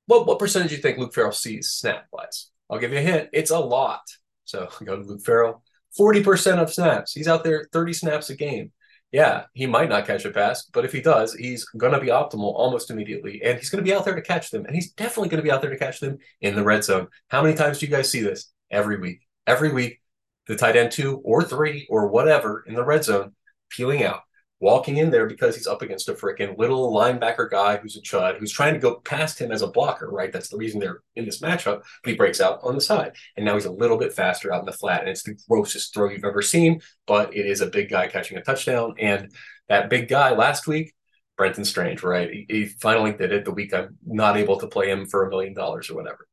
What 0.05 0.27
what 0.27 0.39
percentage 0.39 0.69
do 0.69 0.75
you 0.75 0.81
think 0.81 0.99
Luke 0.99 1.13
Farrell 1.13 1.31
sees 1.31 1.71
snap 1.71 2.05
wise? 2.11 2.51
I'll 2.69 2.79
give 2.79 2.91
you 2.91 2.99
a 2.99 3.01
hint. 3.01 3.29
It's 3.33 3.51
a 3.51 3.59
lot. 3.59 4.01
So 4.45 4.69
go 4.85 4.97
to 4.97 5.03
Luke 5.03 5.25
Farrell. 5.25 5.63
40% 5.99 6.57
of 6.57 6.73
snaps. 6.73 7.13
He's 7.13 7.27
out 7.27 7.45
there 7.45 7.69
30 7.71 7.93
snaps 7.93 8.29
a 8.29 8.35
game. 8.35 8.73
Yeah, 9.15 9.45
he 9.53 9.65
might 9.65 9.87
not 9.87 10.05
catch 10.05 10.25
a 10.25 10.29
pass, 10.29 10.65
but 10.65 10.83
if 10.83 10.91
he 10.91 10.99
does, 10.99 11.33
he's 11.33 11.63
going 11.63 11.93
to 11.93 12.01
be 12.01 12.07
optimal 12.07 12.53
almost 12.53 12.91
immediately. 12.91 13.41
And 13.41 13.57
he's 13.57 13.69
going 13.69 13.81
to 13.81 13.89
be 13.89 13.95
out 13.95 14.03
there 14.03 14.13
to 14.13 14.21
catch 14.21 14.51
them. 14.51 14.65
And 14.65 14.75
he's 14.75 14.91
definitely 14.91 15.29
going 15.29 15.37
to 15.37 15.43
be 15.43 15.51
out 15.51 15.61
there 15.61 15.69
to 15.69 15.77
catch 15.77 16.01
them 16.01 16.17
in 16.41 16.53
the 16.53 16.65
red 16.65 16.83
zone. 16.83 17.07
How 17.29 17.41
many 17.41 17.55
times 17.55 17.79
do 17.79 17.85
you 17.85 17.91
guys 17.93 18.11
see 18.11 18.19
this? 18.19 18.51
Every 18.69 18.99
week. 18.99 19.21
Every 19.47 19.71
week, 19.71 20.01
the 20.47 20.57
tight 20.57 20.75
end 20.75 20.91
two 20.91 21.21
or 21.23 21.43
three 21.43 21.87
or 21.89 22.09
whatever 22.09 22.65
in 22.67 22.73
the 22.73 22.83
red 22.83 23.05
zone 23.05 23.31
peeling 23.69 24.03
out 24.03 24.19
walking 24.61 24.97
in 24.97 25.11
there 25.11 25.27
because 25.27 25.55
he's 25.55 25.67
up 25.67 25.81
against 25.81 26.07
a 26.07 26.13
freaking 26.13 26.57
little 26.57 26.93
linebacker 26.93 27.49
guy 27.49 27.77
who's 27.77 27.97
a 27.97 28.01
chud 28.01 28.37
who's 28.37 28.51
trying 28.51 28.73
to 28.73 28.79
go 28.79 28.95
past 28.95 29.39
him 29.39 29.51
as 29.51 29.61
a 29.61 29.67
blocker, 29.67 30.09
right? 30.09 30.31
That's 30.31 30.49
the 30.49 30.57
reason 30.57 30.79
they're 30.79 31.01
in 31.15 31.25
this 31.25 31.41
matchup. 31.41 31.83
But 32.03 32.11
he 32.11 32.15
breaks 32.15 32.39
out 32.39 32.59
on 32.63 32.75
the 32.75 32.81
side, 32.81 33.13
and 33.35 33.45
now 33.45 33.55
he's 33.55 33.65
a 33.65 33.71
little 33.71 33.97
bit 33.97 34.13
faster 34.13 34.53
out 34.53 34.61
in 34.61 34.65
the 34.65 34.71
flat, 34.71 35.01
and 35.01 35.09
it's 35.09 35.23
the 35.23 35.37
grossest 35.49 35.93
throw 35.93 36.09
you've 36.09 36.23
ever 36.23 36.41
seen. 36.41 36.81
But 37.05 37.35
it 37.35 37.45
is 37.45 37.61
a 37.61 37.67
big 37.67 37.89
guy 37.89 38.07
catching 38.07 38.37
a 38.37 38.41
touchdown, 38.41 38.95
and 38.99 39.31
that 39.69 39.89
big 39.89 40.07
guy 40.07 40.31
last 40.31 40.67
week. 40.67 40.93
Brenton 41.37 41.65
Strange, 41.65 42.01
right? 42.01 42.31
He, 42.31 42.45
he 42.47 42.65
finally 42.65 43.11
did 43.11 43.33
it 43.33 43.43
the 43.43 43.51
week 43.51 43.73
I'm 43.73 43.97
not 44.05 44.37
able 44.37 44.57
to 44.57 44.67
play 44.67 44.89
him 44.89 45.05
for 45.05 45.25
a 45.25 45.29
million 45.29 45.53
dollars 45.53 45.89
or 45.89 45.95
whatever. 45.95 46.29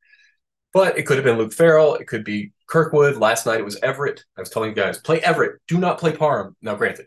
But 0.73 0.97
it 0.97 1.03
could 1.03 1.17
have 1.17 1.25
been 1.25 1.37
Luke 1.37 1.51
Farrell. 1.51 1.95
It 1.95 2.07
could 2.07 2.23
be 2.23 2.53
Kirkwood. 2.67 3.17
Last 3.17 3.45
night 3.45 3.59
it 3.59 3.65
was 3.65 3.77
Everett. 3.83 4.23
I 4.37 4.41
was 4.41 4.49
telling 4.49 4.69
you 4.69 4.75
guys, 4.75 4.97
play 4.97 5.19
Everett. 5.19 5.59
Do 5.67 5.77
not 5.77 5.99
play 5.99 6.15
Parham. 6.15 6.55
Now, 6.61 6.75
granted, 6.75 7.05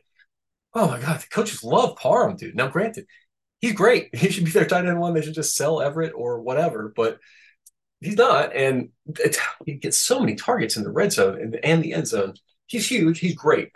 oh 0.76 0.88
my 0.88 1.00
god, 1.00 1.20
the 1.20 1.26
coaches 1.30 1.64
love 1.64 1.96
Parham, 1.96 2.36
dude. 2.36 2.54
Now, 2.54 2.68
granted, 2.68 3.06
he's 3.60 3.72
great. 3.72 4.10
He 4.14 4.30
should 4.30 4.44
be 4.44 4.50
their 4.50 4.66
tight 4.66 4.86
end 4.86 5.00
one. 5.00 5.14
They 5.14 5.22
should 5.22 5.34
just 5.34 5.56
sell 5.56 5.80
Everett 5.80 6.12
or 6.14 6.40
whatever, 6.40 6.92
but 6.94 7.18
he's 8.00 8.16
not. 8.16 8.54
And 8.54 8.90
he 9.64 9.74
gets 9.74 9.96
so 9.96 10.20
many 10.20 10.34
targets 10.34 10.76
in 10.76 10.84
the 10.84 10.92
red 10.92 11.12
zone 11.12 11.40
and, 11.40 11.58
and 11.64 11.82
the 11.82 11.94
end 11.94 12.06
zone. 12.06 12.34
He's 12.66 12.88
huge. 12.88 13.18
He's 13.18 13.34
great. 13.34 13.70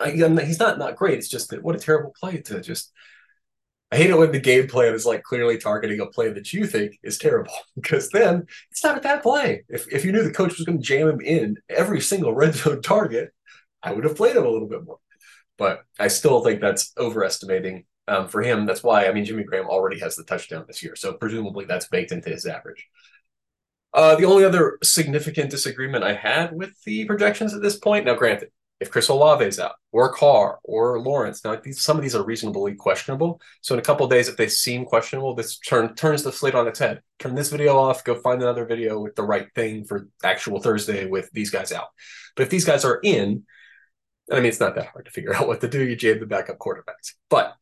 I, 0.00 0.10
he's 0.10 0.58
not 0.58 0.78
not 0.78 0.96
great. 0.96 1.18
It's 1.18 1.28
just 1.28 1.50
that 1.50 1.62
what 1.62 1.76
a 1.76 1.78
terrible 1.78 2.12
play 2.18 2.42
to 2.42 2.60
just. 2.60 2.92
I 3.92 3.96
hate 3.96 4.10
it 4.10 4.18
when 4.18 4.32
the 4.32 4.40
game 4.40 4.66
plan 4.66 4.92
is 4.92 5.06
like 5.06 5.22
clearly 5.22 5.56
targeting 5.56 6.00
a 6.00 6.06
play 6.06 6.28
that 6.32 6.52
you 6.52 6.66
think 6.66 6.98
is 7.04 7.16
terrible 7.16 7.52
because 7.76 8.10
then 8.10 8.46
it's 8.72 8.82
not 8.82 8.98
a 8.98 9.00
bad 9.00 9.22
play. 9.22 9.64
If 9.68 9.86
if 9.92 10.04
you 10.04 10.12
knew 10.12 10.24
the 10.24 10.32
coach 10.32 10.58
was 10.58 10.66
going 10.66 10.78
to 10.78 10.84
jam 10.84 11.08
him 11.08 11.20
in 11.20 11.56
every 11.70 12.00
single 12.00 12.34
red 12.34 12.54
zone 12.54 12.82
target, 12.82 13.30
I 13.82 13.92
would 13.92 14.04
have 14.04 14.16
played 14.16 14.36
him 14.36 14.44
a 14.44 14.50
little 14.50 14.68
bit 14.68 14.84
more 14.84 14.98
but 15.58 15.84
I 15.98 16.08
still 16.08 16.42
think 16.42 16.60
that's 16.60 16.92
overestimating 16.98 17.84
um, 18.08 18.28
for 18.28 18.42
him. 18.42 18.66
That's 18.66 18.82
why 18.82 19.06
I 19.06 19.12
mean 19.12 19.24
Jimmy 19.24 19.44
Graham 19.44 19.66
already 19.66 20.00
has 20.00 20.16
the 20.16 20.24
touchdown 20.24 20.64
this 20.66 20.82
year, 20.82 20.96
so 20.96 21.14
presumably 21.14 21.64
that's 21.64 21.88
baked 21.88 22.12
into 22.12 22.30
his 22.30 22.46
average. 22.46 22.86
Uh, 23.92 24.16
the 24.16 24.24
only 24.24 24.44
other 24.44 24.78
significant 24.82 25.50
disagreement 25.50 26.02
I 26.02 26.14
had 26.14 26.52
with 26.52 26.72
the 26.84 27.04
projections 27.04 27.54
at 27.54 27.62
this 27.62 27.78
point, 27.78 28.06
now 28.06 28.14
granted, 28.14 28.50
if 28.80 28.90
Chris 28.90 29.08
Olave 29.08 29.44
is 29.44 29.60
out, 29.60 29.76
or 29.92 30.12
Carr, 30.12 30.58
or 30.64 31.00
Lawrence, 31.00 31.44
now 31.44 31.54
these, 31.56 31.80
some 31.80 31.96
of 31.96 32.02
these 32.02 32.16
are 32.16 32.24
reasonably 32.24 32.74
questionable. 32.74 33.40
So 33.60 33.74
in 33.74 33.78
a 33.78 33.82
couple 33.84 34.06
days, 34.08 34.28
if 34.28 34.36
they 34.36 34.48
seem 34.48 34.84
questionable, 34.84 35.34
this 35.34 35.58
turn 35.58 35.94
turns 35.94 36.24
the 36.24 36.32
slate 36.32 36.56
on 36.56 36.66
its 36.66 36.80
head. 36.80 37.00
Turn 37.20 37.36
this 37.36 37.50
video 37.50 37.78
off, 37.78 38.02
go 38.02 38.16
find 38.16 38.42
another 38.42 38.66
video 38.66 39.00
with 39.00 39.14
the 39.14 39.22
right 39.22 39.46
thing 39.54 39.84
for 39.84 40.08
actual 40.24 40.60
Thursday 40.60 41.06
with 41.06 41.30
these 41.32 41.50
guys 41.50 41.70
out. 41.70 41.86
But 42.34 42.42
if 42.42 42.50
these 42.50 42.64
guys 42.64 42.84
are 42.84 42.98
in, 43.04 43.44
I 44.30 44.36
mean, 44.36 44.46
it's 44.46 44.60
not 44.60 44.74
that 44.76 44.86
hard 44.86 45.04
to 45.06 45.10
figure 45.10 45.34
out 45.36 45.48
what 45.48 45.60
to 45.60 45.68
do. 45.68 45.82
You 45.82 45.96
jam 45.96 46.20
the 46.20 46.26
backup 46.26 46.58
quarterbacks. 46.58 47.14
But 47.28 47.54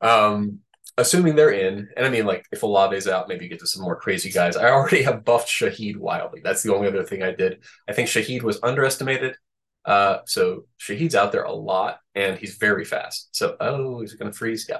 um, 0.00 0.60
assuming 0.98 1.36
they're 1.36 1.50
in, 1.50 1.88
and 1.96 2.06
I 2.06 2.10
mean, 2.10 2.26
like, 2.26 2.46
if 2.52 2.62
Olave's 2.62 3.06
out, 3.08 3.28
maybe 3.28 3.44
you 3.44 3.50
get 3.50 3.60
to 3.60 3.66
some 3.66 3.82
more 3.82 3.96
crazy 3.96 4.30
guys. 4.30 4.56
I 4.56 4.70
already 4.70 5.02
have 5.02 5.24
buffed 5.24 5.48
Shaheed 5.48 5.96
wildly. 5.96 6.40
That's 6.42 6.62
the 6.62 6.74
only 6.74 6.88
other 6.88 7.04
thing 7.04 7.22
I 7.22 7.32
did. 7.32 7.64
I 7.88 7.92
think 7.92 8.08
Shaheed 8.08 8.42
was 8.42 8.60
underestimated. 8.62 9.36
Uh, 9.84 10.18
so 10.26 10.64
Shaheed's 10.80 11.14
out 11.14 11.32
there 11.32 11.44
a 11.44 11.52
lot, 11.52 12.00
and 12.14 12.36
he's 12.38 12.56
very 12.56 12.84
fast. 12.84 13.28
So, 13.36 13.56
oh, 13.60 14.02
is 14.02 14.12
it 14.12 14.18
going 14.18 14.32
to 14.32 14.36
freeze? 14.36 14.66
Yeah. 14.68 14.78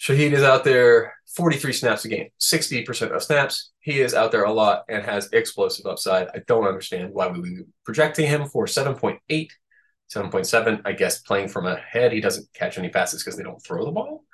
Shaheed 0.00 0.32
is 0.32 0.42
out 0.42 0.64
there 0.64 1.14
43 1.36 1.72
snaps 1.74 2.04
a 2.04 2.08
game, 2.08 2.28
60% 2.40 3.14
of 3.14 3.22
snaps. 3.22 3.70
He 3.80 4.00
is 4.00 4.14
out 4.14 4.32
there 4.32 4.44
a 4.44 4.52
lot 4.52 4.84
and 4.88 5.04
has 5.04 5.28
explosive 5.32 5.84
upside. 5.84 6.28
I 6.28 6.40
don't 6.46 6.66
understand 6.66 7.12
why 7.12 7.28
we 7.28 7.40
were 7.40 7.66
projecting 7.84 8.26
him 8.26 8.46
for 8.46 8.66
7.8, 8.66 9.50
7.7. 10.14 10.82
I 10.84 10.92
guess 10.92 11.20
playing 11.20 11.48
from 11.48 11.66
ahead, 11.66 12.12
he 12.12 12.20
doesn't 12.20 12.52
catch 12.52 12.78
any 12.78 12.88
passes 12.88 13.22
because 13.22 13.36
they 13.36 13.44
don't 13.44 13.62
throw 13.62 13.84
the 13.84 13.92
ball. 13.92 14.24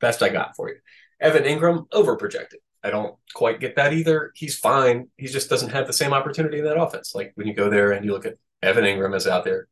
Best 0.00 0.22
I 0.22 0.28
got 0.28 0.56
for 0.56 0.68
you. 0.68 0.76
Evan 1.20 1.44
Engram, 1.44 1.86
over 1.92 2.16
projected. 2.16 2.60
I 2.82 2.90
don't 2.90 3.16
quite 3.32 3.60
get 3.60 3.76
that 3.76 3.94
either. 3.94 4.32
He's 4.34 4.58
fine. 4.58 5.08
He 5.16 5.26
just 5.26 5.48
doesn't 5.48 5.70
have 5.70 5.86
the 5.86 5.92
same 5.92 6.12
opportunity 6.12 6.58
in 6.58 6.64
that 6.64 6.78
offense. 6.78 7.14
Like 7.14 7.32
when 7.34 7.46
you 7.46 7.54
go 7.54 7.70
there 7.70 7.92
and 7.92 8.04
you 8.04 8.12
look 8.12 8.26
at 8.26 8.36
Evan 8.62 8.84
Engram 8.84 9.14
is 9.16 9.26
out 9.26 9.44
there, 9.44 9.68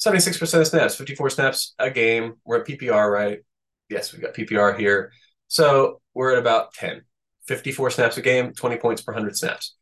76% 0.00 0.60
of 0.60 0.66
snaps, 0.66 0.96
54 0.96 1.30
snaps 1.30 1.74
a 1.78 1.90
game. 1.90 2.34
We're 2.44 2.60
at 2.60 2.66
PPR, 2.66 3.12
right? 3.12 3.40
Yes, 3.88 4.12
we've 4.12 4.22
got 4.22 4.34
PPR 4.34 4.78
here. 4.78 5.12
So 5.46 6.00
we're 6.14 6.32
at 6.32 6.38
about 6.38 6.74
10, 6.74 7.02
54 7.46 7.90
snaps 7.90 8.16
a 8.16 8.22
game, 8.22 8.52
20 8.52 8.76
points 8.78 9.02
per 9.02 9.12
100 9.12 9.36
snaps. 9.36 9.76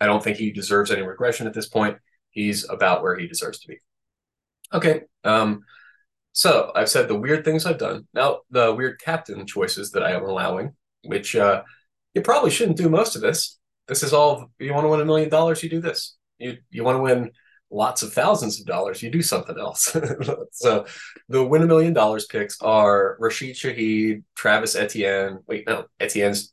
I 0.00 0.06
don't 0.06 0.22
think 0.22 0.36
he 0.36 0.50
deserves 0.50 0.90
any 0.90 1.02
regression 1.02 1.46
at 1.46 1.54
this 1.54 1.68
point. 1.68 1.98
He's 2.30 2.68
about 2.68 3.02
where 3.02 3.16
he 3.16 3.26
deserves 3.26 3.60
to 3.60 3.68
be. 3.68 3.78
Okay. 4.72 5.02
Um, 5.24 5.64
so 6.32 6.70
I've 6.74 6.90
said 6.90 7.08
the 7.08 7.18
weird 7.18 7.44
things 7.44 7.64
I've 7.64 7.78
done. 7.78 8.06
Now, 8.12 8.40
the 8.50 8.74
weird 8.74 9.00
captain 9.00 9.46
choices 9.46 9.92
that 9.92 10.02
I 10.02 10.12
am 10.12 10.24
allowing, 10.24 10.74
which 11.04 11.34
uh, 11.34 11.62
you 12.14 12.20
probably 12.20 12.50
shouldn't 12.50 12.76
do 12.76 12.88
most 12.88 13.16
of 13.16 13.22
this. 13.22 13.58
This 13.88 14.02
is 14.02 14.12
all 14.12 14.50
you 14.58 14.74
want 14.74 14.84
to 14.84 14.88
win 14.88 15.00
a 15.00 15.04
million 15.04 15.30
dollars, 15.30 15.62
you 15.62 15.70
do 15.70 15.80
this. 15.80 16.16
You 16.38 16.58
you 16.70 16.84
want 16.84 16.96
to 16.98 17.02
win 17.02 17.30
lots 17.70 18.02
of 18.02 18.12
thousands 18.12 18.60
of 18.60 18.66
dollars, 18.66 19.02
you 19.02 19.10
do 19.10 19.22
something 19.22 19.58
else. 19.58 19.96
so 20.52 20.86
the 21.28 21.42
win 21.42 21.62
a 21.62 21.66
million 21.66 21.92
dollars 21.92 22.26
picks 22.26 22.60
are 22.60 23.16
Rashid 23.18 23.56
Shaheed, 23.56 24.22
Travis 24.34 24.74
Etienne. 24.74 25.38
Wait, 25.46 25.66
no, 25.66 25.86
Etienne's 26.00 26.52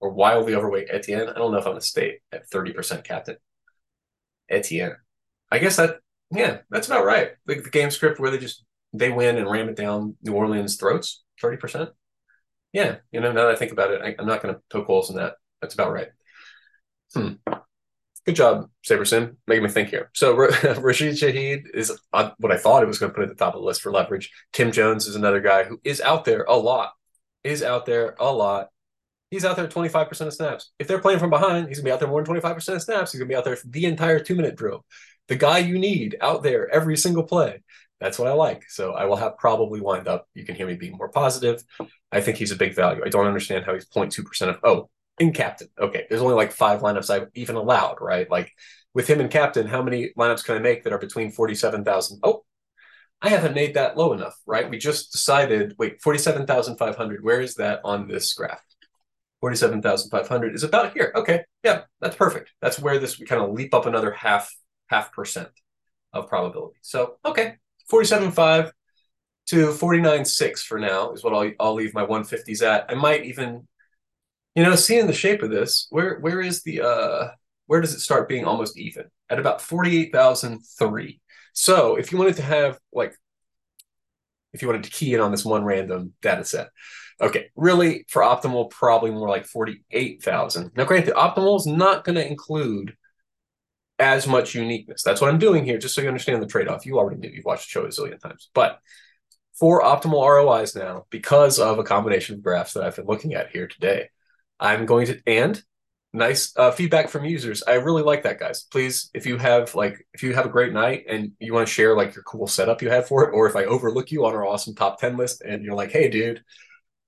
or 0.00 0.10
wildly 0.10 0.54
overweight 0.54 0.88
Etienne. 0.90 1.28
I 1.28 1.38
don't 1.38 1.52
know 1.52 1.58
if 1.58 1.64
I'm 1.66 1.72
gonna 1.72 1.80
stay 1.80 2.20
at 2.30 2.50
30% 2.50 3.04
captain. 3.04 3.36
Etienne. 4.50 4.96
I 5.50 5.58
guess 5.58 5.76
that 5.76 5.96
yeah, 6.34 6.58
that's 6.70 6.86
about 6.86 7.04
right. 7.04 7.30
Like 7.46 7.64
the 7.64 7.70
game 7.70 7.90
script 7.90 8.20
where 8.20 8.30
they 8.30 8.38
just 8.38 8.64
they 8.92 9.10
win 9.10 9.36
and 9.36 9.50
ram 9.50 9.68
it 9.68 9.76
down 9.76 10.16
New 10.22 10.34
Orleans' 10.34 10.76
throats, 10.76 11.22
30%. 11.42 11.90
Yeah, 12.72 12.96
you 13.12 13.20
know, 13.20 13.32
now 13.32 13.46
that 13.46 13.54
I 13.54 13.56
think 13.56 13.72
about 13.72 13.90
it, 13.92 14.00
I, 14.02 14.20
am 14.20 14.26
not 14.26 14.42
gonna 14.42 14.58
poke 14.70 14.86
holes 14.86 15.10
in 15.10 15.16
that. 15.16 15.34
That's 15.60 15.74
about 15.74 15.92
right. 15.92 16.08
Hmm. 17.14 17.34
Good 18.26 18.36
job, 18.36 18.70
SaberSim, 18.88 19.36
making 19.46 19.64
me 19.64 19.70
think 19.70 19.90
here. 19.90 20.10
So 20.14 20.34
Rashid 20.36 21.14
Shaheed 21.14 21.64
is 21.74 21.92
uh, 22.12 22.30
what 22.38 22.52
I 22.52 22.56
thought 22.56 22.82
it 22.82 22.86
was 22.86 22.98
going 22.98 23.12
to 23.12 23.14
put 23.14 23.24
at 23.24 23.28
the 23.28 23.34
top 23.34 23.54
of 23.54 23.60
the 23.60 23.66
list 23.66 23.82
for 23.82 23.92
leverage. 23.92 24.32
Tim 24.52 24.72
Jones 24.72 25.06
is 25.06 25.14
another 25.14 25.40
guy 25.40 25.64
who 25.64 25.78
is 25.84 26.00
out 26.00 26.24
there 26.24 26.44
a 26.44 26.56
lot. 26.56 26.92
Is 27.42 27.62
out 27.62 27.84
there 27.84 28.16
a 28.18 28.32
lot. 28.32 28.68
He's 29.30 29.44
out 29.44 29.56
there 29.56 29.68
25% 29.68 30.26
of 30.26 30.32
snaps. 30.32 30.70
If 30.78 30.88
they're 30.88 31.00
playing 31.00 31.18
from 31.18 31.28
behind, 31.28 31.68
he's 31.68 31.78
gonna 31.78 31.84
be 31.84 31.92
out 31.92 32.00
there 32.00 32.08
more 32.08 32.24
than 32.24 32.34
25% 32.34 32.74
of 32.74 32.82
snaps. 32.82 33.12
He's 33.12 33.18
gonna 33.18 33.28
be 33.28 33.36
out 33.36 33.44
there 33.44 33.58
the 33.62 33.84
entire 33.84 34.20
two 34.20 34.34
minute 34.34 34.56
drill. 34.56 34.86
The 35.28 35.36
guy 35.36 35.58
you 35.58 35.78
need 35.78 36.16
out 36.20 36.42
there 36.42 36.68
every 36.68 36.96
single 36.96 37.22
play. 37.22 37.62
That's 38.00 38.18
what 38.18 38.28
I 38.28 38.32
like. 38.32 38.64
So 38.68 38.92
I 38.92 39.06
will 39.06 39.16
have 39.16 39.38
probably 39.38 39.80
wind 39.80 40.08
up. 40.08 40.28
You 40.34 40.44
can 40.44 40.56
hear 40.56 40.66
me 40.66 40.74
being 40.74 40.96
more 40.96 41.08
positive. 41.08 41.62
I 42.12 42.20
think 42.20 42.36
he's 42.36 42.52
a 42.52 42.56
big 42.56 42.74
value. 42.74 43.02
I 43.04 43.08
don't 43.08 43.26
understand 43.26 43.64
how 43.64 43.72
he's 43.72 43.88
0.2% 43.88 44.48
of 44.48 44.58
oh, 44.62 44.90
in 45.18 45.32
captain. 45.32 45.68
Okay, 45.80 46.06
there's 46.08 46.20
only 46.20 46.34
like 46.34 46.52
five 46.52 46.80
lineups 46.80 47.08
I've 47.08 47.28
even 47.34 47.56
allowed, 47.56 47.96
right? 48.00 48.30
Like 48.30 48.52
with 48.94 49.08
him 49.08 49.20
and 49.20 49.30
captain, 49.30 49.66
how 49.66 49.82
many 49.82 50.10
lineups 50.18 50.44
can 50.44 50.56
I 50.56 50.60
make 50.60 50.84
that 50.84 50.92
are 50.92 50.98
between 50.98 51.30
47,000? 51.30 52.20
Oh, 52.22 52.44
I 53.22 53.30
haven't 53.30 53.54
made 53.54 53.74
that 53.74 53.96
low 53.96 54.12
enough, 54.12 54.36
right? 54.44 54.68
We 54.68 54.76
just 54.76 55.12
decided, 55.12 55.74
wait, 55.78 56.02
47,500. 56.02 57.24
Where 57.24 57.40
is 57.40 57.54
that 57.54 57.80
on 57.84 58.06
this 58.06 58.34
graph? 58.34 58.62
47,500 59.40 60.54
is 60.54 60.62
about 60.62 60.94
here. 60.94 61.12
Okay, 61.14 61.44
yeah, 61.62 61.82
that's 62.00 62.16
perfect. 62.16 62.50
That's 62.60 62.78
where 62.78 62.98
this 62.98 63.18
we 63.18 63.26
kind 63.26 63.42
of 63.42 63.52
leap 63.52 63.74
up 63.74 63.86
another 63.86 64.12
half 64.12 64.54
half 64.86 65.12
percent 65.12 65.48
of 66.12 66.28
probability. 66.28 66.76
So, 66.82 67.16
okay, 67.24 67.56
47.5 67.92 68.72
to 69.46 69.56
49.6 69.68 70.60
for 70.60 70.78
now 70.78 71.12
is 71.12 71.22
what 71.22 71.34
I'll, 71.34 71.52
I'll 71.60 71.74
leave 71.74 71.94
my 71.94 72.06
150s 72.06 72.62
at. 72.62 72.86
I 72.88 72.94
might 72.94 73.24
even 73.26 73.66
you 74.54 74.62
know, 74.62 74.76
seeing 74.76 75.06
the 75.06 75.12
shape 75.12 75.42
of 75.42 75.50
this, 75.50 75.88
where 75.90 76.18
where 76.20 76.40
is 76.40 76.62
the 76.62 76.80
uh 76.82 77.28
where 77.66 77.80
does 77.80 77.94
it 77.94 78.00
start 78.00 78.28
being 78.28 78.44
almost 78.44 78.78
even? 78.78 79.04
At 79.30 79.38
about 79.38 79.60
48,003. 79.60 81.20
So 81.54 81.96
if 81.96 82.12
you 82.12 82.18
wanted 82.18 82.36
to 82.36 82.42
have 82.42 82.78
like 82.92 83.14
if 84.52 84.62
you 84.62 84.68
wanted 84.68 84.84
to 84.84 84.90
key 84.90 85.14
in 85.14 85.20
on 85.20 85.32
this 85.32 85.44
one 85.44 85.64
random 85.64 86.12
data 86.22 86.44
set. 86.44 86.68
Okay, 87.20 87.50
really 87.56 88.04
for 88.08 88.22
optimal, 88.22 88.70
probably 88.70 89.10
more 89.10 89.28
like 89.28 89.46
48,000. 89.46 90.72
Now, 90.76 90.84
granted, 90.84 91.14
optimal 91.14 91.56
is 91.58 91.66
not 91.66 92.04
going 92.04 92.16
to 92.16 92.26
include 92.26 92.96
as 93.98 94.26
much 94.26 94.54
uniqueness. 94.54 95.02
That's 95.02 95.20
what 95.20 95.30
I'm 95.30 95.38
doing 95.38 95.64
here, 95.64 95.78
just 95.78 95.94
so 95.94 96.00
you 96.02 96.08
understand 96.08 96.42
the 96.42 96.46
trade 96.46 96.68
off. 96.68 96.86
You 96.86 96.98
already 96.98 97.20
knew, 97.20 97.30
you've 97.30 97.44
watched 97.44 97.66
the 97.66 97.70
show 97.70 97.84
a 97.84 97.88
zillion 97.88 98.20
times. 98.20 98.50
But 98.54 98.80
for 99.58 99.82
optimal 99.82 100.26
ROIs 100.26 100.74
now, 100.74 101.06
because 101.10 101.58
of 101.58 101.78
a 101.78 101.84
combination 101.84 102.36
of 102.36 102.42
graphs 102.42 102.72
that 102.74 102.84
I've 102.84 102.96
been 102.96 103.06
looking 103.06 103.34
at 103.34 103.50
here 103.50 103.68
today, 103.68 104.10
I'm 104.58 104.86
going 104.86 105.06
to 105.06 105.20
and 105.26 105.62
nice 106.12 106.52
uh, 106.56 106.70
feedback 106.70 107.08
from 107.08 107.24
users. 107.24 107.62
I 107.66 107.74
really 107.74 108.02
like 108.02 108.22
that, 108.22 108.38
guys. 108.38 108.64
Please, 108.70 109.10
if 109.14 109.26
you 109.26 109.36
have 109.38 109.74
like 109.74 110.06
if 110.14 110.22
you 110.22 110.34
have 110.34 110.46
a 110.46 110.50
great 110.50 110.72
night 110.72 111.04
and 111.08 111.32
you 111.38 111.52
want 111.52 111.66
to 111.66 111.72
share 111.72 111.96
like 111.96 112.14
your 112.14 112.24
cool 112.24 112.46
setup 112.46 112.82
you 112.82 112.90
had 112.90 113.06
for 113.06 113.24
it, 113.24 113.34
or 113.34 113.48
if 113.48 113.56
I 113.56 113.64
overlook 113.64 114.10
you 114.10 114.24
on 114.24 114.34
our 114.34 114.46
awesome 114.46 114.74
top 114.74 114.98
ten 114.98 115.16
list 115.16 115.42
and 115.42 115.64
you're 115.64 115.74
like, 115.74 115.90
hey, 115.90 116.08
dude, 116.08 116.42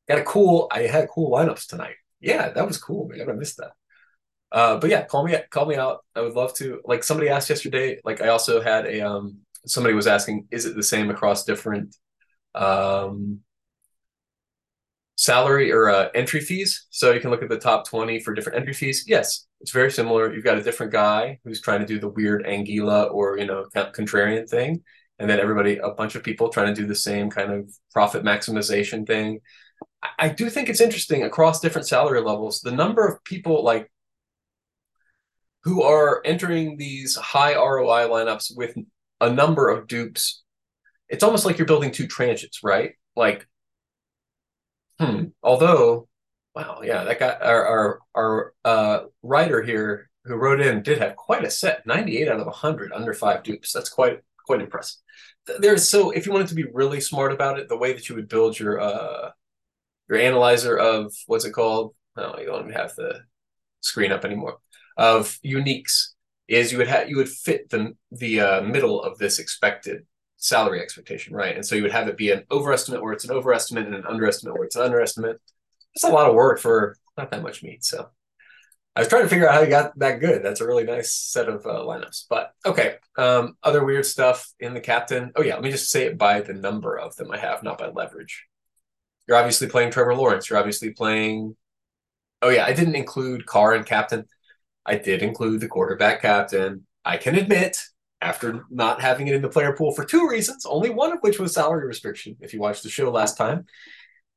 got 0.09 0.19
a 0.19 0.25
cool, 0.25 0.69
I 0.71 0.83
had 0.83 1.09
cool 1.09 1.33
lineups 1.33 1.67
tonight. 1.67 1.97
Yeah, 2.21 2.51
that 2.51 2.67
was 2.67 2.79
cool, 2.79 3.09
man. 3.09 3.29
I 3.29 3.33
missed 3.33 3.59
that. 3.59 3.73
Uh, 4.53 4.79
but 4.79 4.91
yeah, 4.91 5.05
call 5.05 5.27
me 5.27 5.37
call 5.51 5.67
me 5.67 5.77
out. 5.77 6.05
I 6.15 6.21
would 6.21 6.35
love 6.35 6.55
to. 6.55 6.81
Like 6.85 7.05
somebody 7.05 7.29
asked 7.29 7.51
yesterday. 7.51 8.01
Like 8.05 8.21
I 8.21 8.29
also 8.29 8.61
had 8.61 8.87
a 8.87 9.01
um 9.01 9.39
somebody 9.67 9.95
was 9.95 10.07
asking, 10.07 10.47
is 10.51 10.65
it 10.67 10.77
the 10.77 10.83
same 10.83 11.11
across 11.11 11.45
different 11.45 11.97
um 12.55 13.41
salary 15.17 15.73
or 15.73 15.89
uh, 15.91 16.09
entry 16.15 16.41
fees. 16.41 16.87
So 16.91 17.13
you 17.13 17.21
can 17.21 17.31
look 17.31 17.43
at 17.43 17.49
the 17.49 17.59
top 17.59 17.89
20 17.89 18.21
for 18.21 18.35
different 18.35 18.59
entry 18.59 18.75
fees. 18.75 19.05
Yes, 19.07 19.47
it's 19.61 19.73
very 19.73 19.91
similar. 19.91 20.33
You've 20.33 20.45
got 20.45 20.59
a 20.59 20.63
different 20.63 20.93
guy 20.93 21.39
who's 21.45 21.61
trying 21.61 21.81
to 21.81 21.87
do 21.87 21.99
the 21.99 22.09
weird 22.09 22.45
Anguilla 22.45 23.13
or, 23.13 23.39
you 23.39 23.47
know, 23.47 23.67
contrarian 23.75 24.49
thing. 24.49 24.83
And 25.19 25.29
then 25.29 25.41
everybody, 25.41 25.79
a 25.79 25.91
bunch 25.91 26.15
of 26.15 26.23
people 26.23 26.51
trying 26.51 26.75
to 26.75 26.81
do 26.81 26.87
the 26.87 26.95
same 26.95 27.31
kind 27.31 27.51
of 27.51 27.71
profit 27.93 28.23
maximization 28.23 29.07
thing. 29.07 29.41
I 30.19 30.29
do 30.29 30.51
think 30.51 30.69
it's 30.69 30.81
interesting 30.81 31.23
across 31.23 31.61
different 31.61 31.89
salary 31.89 32.21
levels, 32.21 32.61
the 32.61 32.71
number 32.71 33.07
of 33.07 33.25
people 33.25 33.65
like 33.65 33.91
who 35.67 35.83
are 35.83 36.23
entering 36.25 36.79
these 36.79 37.17
high 37.17 37.55
ROI 37.55 38.09
lineups 38.09 38.57
with 38.57 38.77
a 39.21 39.31
number 39.31 39.69
of 39.69 39.89
dupes. 39.89 40.45
It's 41.09 41.25
almost 41.25 41.45
like 41.45 41.59
you're 41.59 41.67
building 41.67 41.93
two 41.93 42.09
tranches, 42.09 42.59
right? 42.63 42.93
Like 43.17 43.49
Hmm. 44.99 45.25
Although, 45.43 46.09
wow, 46.55 46.81
yeah, 46.83 47.05
that 47.05 47.19
guy, 47.19 47.37
our 47.41 47.67
our, 47.67 48.01
our 48.15 48.55
uh, 48.65 49.01
writer 49.23 49.63
here 49.63 50.11
who 50.25 50.37
wrote 50.37 50.61
in 50.61 50.83
did 50.83 50.99
have 50.99 51.17
quite 51.17 51.45
a 51.45 51.51
set, 51.51 51.87
ninety 51.87 52.19
eight 52.19 52.29
out 52.29 52.41
of 52.41 52.53
hundred 52.55 52.93
under 52.93 53.13
five 53.13 53.43
dupes. 53.43 53.73
That's 53.73 53.91
quite 53.91 54.21
quite 54.47 54.61
impressive. 54.61 55.01
There's 55.59 55.89
so 55.89 56.11
if 56.11 56.27
you 56.27 56.33
wanted 56.33 56.49
to 56.49 56.55
be 56.55 56.65
really 56.73 57.01
smart 57.01 57.33
about 57.33 57.59
it, 57.59 57.69
the 57.69 57.77
way 57.77 57.93
that 57.93 58.09
you 58.09 58.15
would 58.15 58.29
build 58.29 58.59
your 58.59 58.81
uh 58.81 59.31
your 60.09 60.19
analyzer 60.19 60.79
of 60.79 61.13
what's 61.27 61.45
it 61.45 61.53
called? 61.53 61.95
Oh, 62.17 62.39
you 62.39 62.47
don't 62.47 62.73
have 62.73 62.95
the 62.97 63.21
screen 63.81 64.13
up 64.13 64.25
anymore. 64.25 64.59
Of 64.97 65.39
uniques 65.45 66.13
is 66.49 66.73
you 66.73 66.79
would 66.79 66.89
have 66.89 67.09
you 67.09 67.17
would 67.17 67.29
fit 67.29 67.69
the 67.71 67.95
the 68.13 68.41
uh, 68.41 68.61
middle 68.63 69.03
of 69.03 69.19
this 69.19 69.39
expected 69.39 70.07
salary 70.37 70.81
expectation, 70.81 71.35
right? 71.35 71.57
And 71.57 71.67
so 71.67 71.75
you 71.75 71.83
would 71.83 71.93
have 71.93 72.09
it 72.09 72.17
be 72.17 72.31
an 72.31 72.45
overestimate 72.51 73.03
where 73.03 73.13
it's 73.13 73.25
an 73.25 73.33
overestimate 73.33 73.87
and 73.87 73.95
an 73.95 74.07
underestimate 74.07 74.55
where 74.55 74.65
it's 74.65 74.77
an 74.77 74.83
underestimate. 74.83 75.39
That's 75.95 76.05
a 76.05 76.15
lot 76.15 76.29
of 76.29 76.35
work 76.35 76.61
for 76.61 76.97
not 77.17 77.31
that 77.31 77.43
much 77.43 77.63
meat. 77.63 77.85
So 77.85 78.11
I 78.95 79.01
was 79.01 79.09
trying 79.09 79.25
to 79.25 79.29
figure 79.29 79.49
out 79.49 79.55
how 79.55 79.61
you 79.61 79.69
got 79.69 79.99
that 79.99 80.21
good. 80.21 80.43
That's 80.43 80.61
a 80.61 80.67
really 80.67 80.85
nice 80.85 81.13
set 81.13 81.49
of 81.49 81.67
uh, 81.67 81.81
lineups. 81.81 82.25
But 82.31 82.53
okay, 82.65 82.97
um, 83.19 83.57
other 83.63 83.85
weird 83.85 84.07
stuff 84.07 84.51
in 84.59 84.73
the 84.73 84.81
captain. 84.81 85.33
Oh 85.37 85.43
yeah, 85.43 85.55
let 85.55 85.65
me 85.65 85.71
just 85.71 85.91
say 85.91 86.05
it 86.05 86.17
by 86.17 86.41
the 86.41 86.55
number 86.55 86.99
of 86.99 87.15
them 87.17 87.31
I 87.31 87.39
have, 87.39 87.63
not 87.63 87.79
by 87.79 87.89
leverage. 87.89 88.47
You're 89.29 89.37
obviously 89.37 89.69
playing 89.69 89.91
Trevor 89.91 90.15
Lawrence. 90.15 90.49
You're 90.49 90.59
obviously 90.59 90.91
playing. 90.91 91.57
Oh 92.41 92.49
yeah, 92.49 92.65
I 92.65 92.73
didn't 92.73 92.95
include 92.95 93.45
Carr 93.45 93.75
and 93.75 93.85
captain. 93.85 94.25
I 94.87 94.97
did 94.97 95.23
include 95.23 95.61
the 95.61 95.69
quarterback 95.69 96.23
captain. 96.23 96.87
I 97.05 97.17
can 97.17 97.35
admit 97.35 97.77
after 98.23 98.65
not 98.71 99.01
having 99.01 99.27
it 99.27 99.35
in 99.35 99.43
the 99.43 99.49
player 99.49 99.73
pool 99.73 99.93
for 99.93 100.05
two 100.05 100.29
reasons, 100.29 100.65
only 100.65 100.91
one 100.91 101.13
of 101.13 101.19
which 101.21 101.39
was 101.39 101.53
salary 101.53 101.87
restriction. 101.87 102.37
If 102.41 102.55
you 102.55 102.61
watched 102.61 102.83
the 102.83 102.89
show 102.89 103.11
last 103.11 103.37
time, 103.37 103.67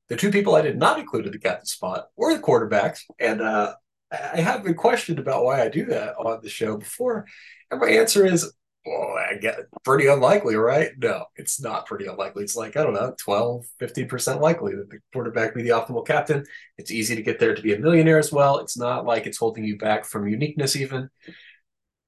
the 0.10 0.18
two 0.18 0.32
people 0.32 0.56
I 0.56 0.62
did 0.62 0.77
not 0.77 1.00
include 1.00 1.27
at 1.27 1.32
the 1.32 1.39
captain 1.39 1.65
spot 1.65 2.08
were 2.18 2.34
the 2.34 2.41
quarterbacks, 2.41 3.01
and 3.20 3.41
uh, 3.41 3.75
I 4.12 4.41
have 4.41 4.63
been 4.63 4.74
questioned 4.74 5.20
about 5.20 5.46
why 5.46 5.62
I 5.62 5.70
do 5.70 5.86
that 5.86 6.15
on 6.18 6.39
the 6.41 6.50
show 6.50 6.77
before, 6.77 7.27
and 7.70 7.79
my 7.79 7.89
answer 7.89 8.25
is 8.25 8.51
well, 8.89 9.15
I 9.17 9.36
get 9.36 9.60
pretty 9.84 10.08
unlikely, 10.08 10.55
right? 10.55 10.89
No, 10.98 11.25
it's 11.36 11.62
not 11.62 11.86
pretty 11.86 12.08
unlikely. 12.08 12.43
It's 12.43 12.55
like, 12.55 12.75
I 12.75 12.84
don't 12.84 12.93
know, 12.93 13.13
12, 13.19 13.65
15% 13.79 14.41
likely 14.41 14.75
that 14.75 14.89
the 14.89 15.00
quarterback 15.13 15.53
be 15.53 15.62
the 15.62 15.69
optimal 15.69 16.05
captain. 16.05 16.43
It's 16.77 16.89
easy 16.89 17.15
to 17.15 17.22
get 17.22 17.39
there 17.39 17.53
to 17.53 17.62
be 17.62 17.74
a 17.74 17.79
millionaire 17.79 18.17
as 18.17 18.31
well. 18.31 18.58
It's 18.60 18.77
not 18.77 19.05
like 19.05 19.27
it's 19.27 19.38
holding 19.38 19.63
you 19.63 19.77
back 19.77 20.05
from 20.05 20.27
uniqueness, 20.27 20.75
even. 20.75 21.10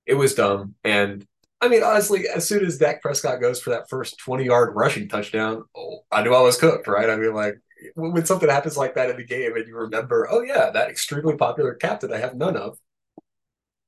It 0.07 0.15
was 0.15 0.33
dumb. 0.33 0.73
And 0.83 1.25
I 1.61 1.67
mean, 1.67 1.83
honestly, 1.83 2.27
as 2.27 2.47
soon 2.47 2.65
as 2.65 2.79
Dak 2.79 3.03
Prescott 3.03 3.41
goes 3.41 3.61
for 3.61 3.69
that 3.69 3.87
first 3.87 4.17
20 4.17 4.45
yard 4.45 4.75
rushing 4.75 5.07
touchdown, 5.07 5.63
oh, 5.75 5.99
I 6.11 6.23
knew 6.23 6.33
I 6.33 6.41
was 6.41 6.57
cooked, 6.57 6.87
right? 6.87 7.09
I 7.09 7.15
mean, 7.15 7.35
like, 7.35 7.59
when 7.95 8.25
something 8.25 8.49
happens 8.49 8.75
like 8.77 8.95
that 8.95 9.11
in 9.11 9.17
the 9.17 9.25
game 9.25 9.55
and 9.55 9.67
you 9.67 9.75
remember, 9.75 10.27
oh, 10.31 10.41
yeah, 10.41 10.71
that 10.71 10.89
extremely 10.89 11.35
popular 11.35 11.75
captain 11.75 12.11
I 12.11 12.17
have 12.17 12.33
none 12.35 12.57
of, 12.57 12.79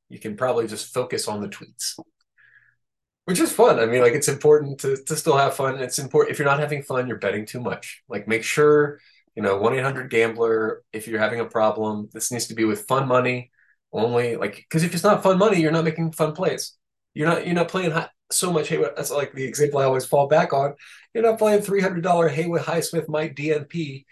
you 0.09 0.19
can 0.19 0.38
probably 0.38 0.67
just 0.67 0.93
focus 0.93 1.27
on 1.27 1.41
the 1.41 1.47
tweets 1.47 1.97
which 3.25 3.39
is 3.39 3.51
fun. 3.51 3.80
I 3.80 3.86
mean, 3.86 4.01
like 4.01 4.13
it's 4.13 4.27
important 4.27 4.80
to 4.82 4.98
to 4.98 5.15
still 5.15 5.38
have 5.38 5.56
fun. 5.56 5.80
It's 5.80 6.00
important 6.00 6.32
if 6.34 6.39
you're 6.39 6.48
not 6.48 6.60
having 6.60 6.84
fun, 6.84 7.08
you're 7.08 7.18
betting 7.20 7.46
too 7.46 7.62
much. 7.62 8.03
Like 8.10 8.27
make 8.27 8.44
sure 8.44 9.00
you 9.36 9.44
know 9.44 9.58
one 9.58 9.74
eight 9.74 9.84
hundred 9.84 10.10
gambler. 10.10 10.84
If 10.92 11.08
you're 11.08 11.20
having 11.20 11.39
a 11.39 11.46
problem, 11.46 12.10
this 12.13 12.32
needs 12.32 12.48
to 12.48 12.56
be 12.56 12.65
with 12.65 12.88
fun 12.88 13.08
money 13.08 13.51
only. 13.92 14.36
Like 14.36 14.56
because 14.56 14.84
if 14.84 14.94
it's 14.94 15.03
not 15.03 15.24
fun 15.24 15.38
money, 15.38 15.62
you're 15.62 15.72
not 15.72 15.86
making 15.86 16.12
fun 16.13 16.34
plays. 16.34 16.74
You're 17.13 17.27
not 17.27 17.46
you're 17.46 17.56
not 17.56 17.70
playing 17.70 17.92
high, 17.92 18.10
so 18.32 18.51
much 18.51 18.68
Haywood. 18.70 18.94
That's 18.96 19.12
like 19.12 19.34
the 19.34 19.46
example 19.46 19.80
I 19.80 19.86
always 19.86 20.06
fall 20.06 20.27
back 20.27 20.53
on. 20.53 20.75
You're 21.13 21.24
not 21.24 21.39
playing 21.39 21.62
three 21.62 21.82
hundred 21.82 22.03
dollar 22.03 22.27
Haywood 22.30 22.62
Highsmith 22.62 23.08
Mike 23.10 23.36
DNP. 23.36 24.06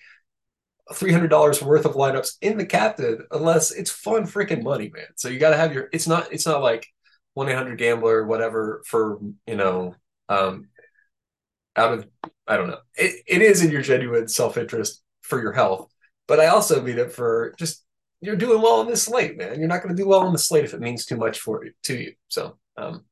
Three 0.93 1.11
hundred 1.13 1.29
dollars 1.29 1.61
worth 1.61 1.85
of 1.85 1.93
lineups 1.93 2.33
in 2.41 2.57
the 2.57 2.65
captain, 2.65 3.25
unless 3.31 3.71
it's 3.71 3.91
fun 3.91 4.23
freaking 4.23 4.61
money, 4.61 4.91
man. 4.93 5.05
So 5.15 5.29
you 5.29 5.39
got 5.39 5.51
to 5.51 5.57
have 5.57 5.73
your. 5.73 5.87
It's 5.93 6.07
not. 6.07 6.33
It's 6.33 6.45
not 6.45 6.61
like 6.61 6.85
one 7.33 7.49
eight 7.49 7.55
hundred 7.55 7.77
gambler, 7.77 8.25
whatever, 8.25 8.83
for 8.85 9.19
you 9.47 9.55
know, 9.55 9.95
um, 10.29 10.67
out 11.75 11.93
of 11.93 12.07
I 12.47 12.57
don't 12.57 12.67
know. 12.67 12.79
It, 12.95 13.23
it 13.27 13.41
is 13.41 13.63
in 13.63 13.71
your 13.71 13.81
genuine 13.81 14.27
self 14.27 14.57
interest 14.57 15.01
for 15.21 15.41
your 15.41 15.53
health, 15.53 15.89
but 16.27 16.39
I 16.39 16.47
also 16.47 16.81
mean 16.81 16.99
it 16.99 17.13
for 17.13 17.53
just 17.57 17.83
you're 18.21 18.35
doing 18.35 18.61
well 18.61 18.79
on 18.79 18.87
this 18.87 19.03
slate, 19.03 19.37
man. 19.37 19.59
You're 19.59 19.67
not 19.67 19.81
going 19.81 19.95
to 19.95 20.01
do 20.01 20.07
well 20.07 20.21
on 20.21 20.33
the 20.33 20.39
slate 20.39 20.65
if 20.65 20.73
it 20.73 20.79
means 20.79 21.05
too 21.05 21.17
much 21.17 21.39
for 21.39 21.65
you 21.65 21.71
to 21.83 21.97
you. 21.97 22.13
So 22.27 22.57
um, 22.77 23.05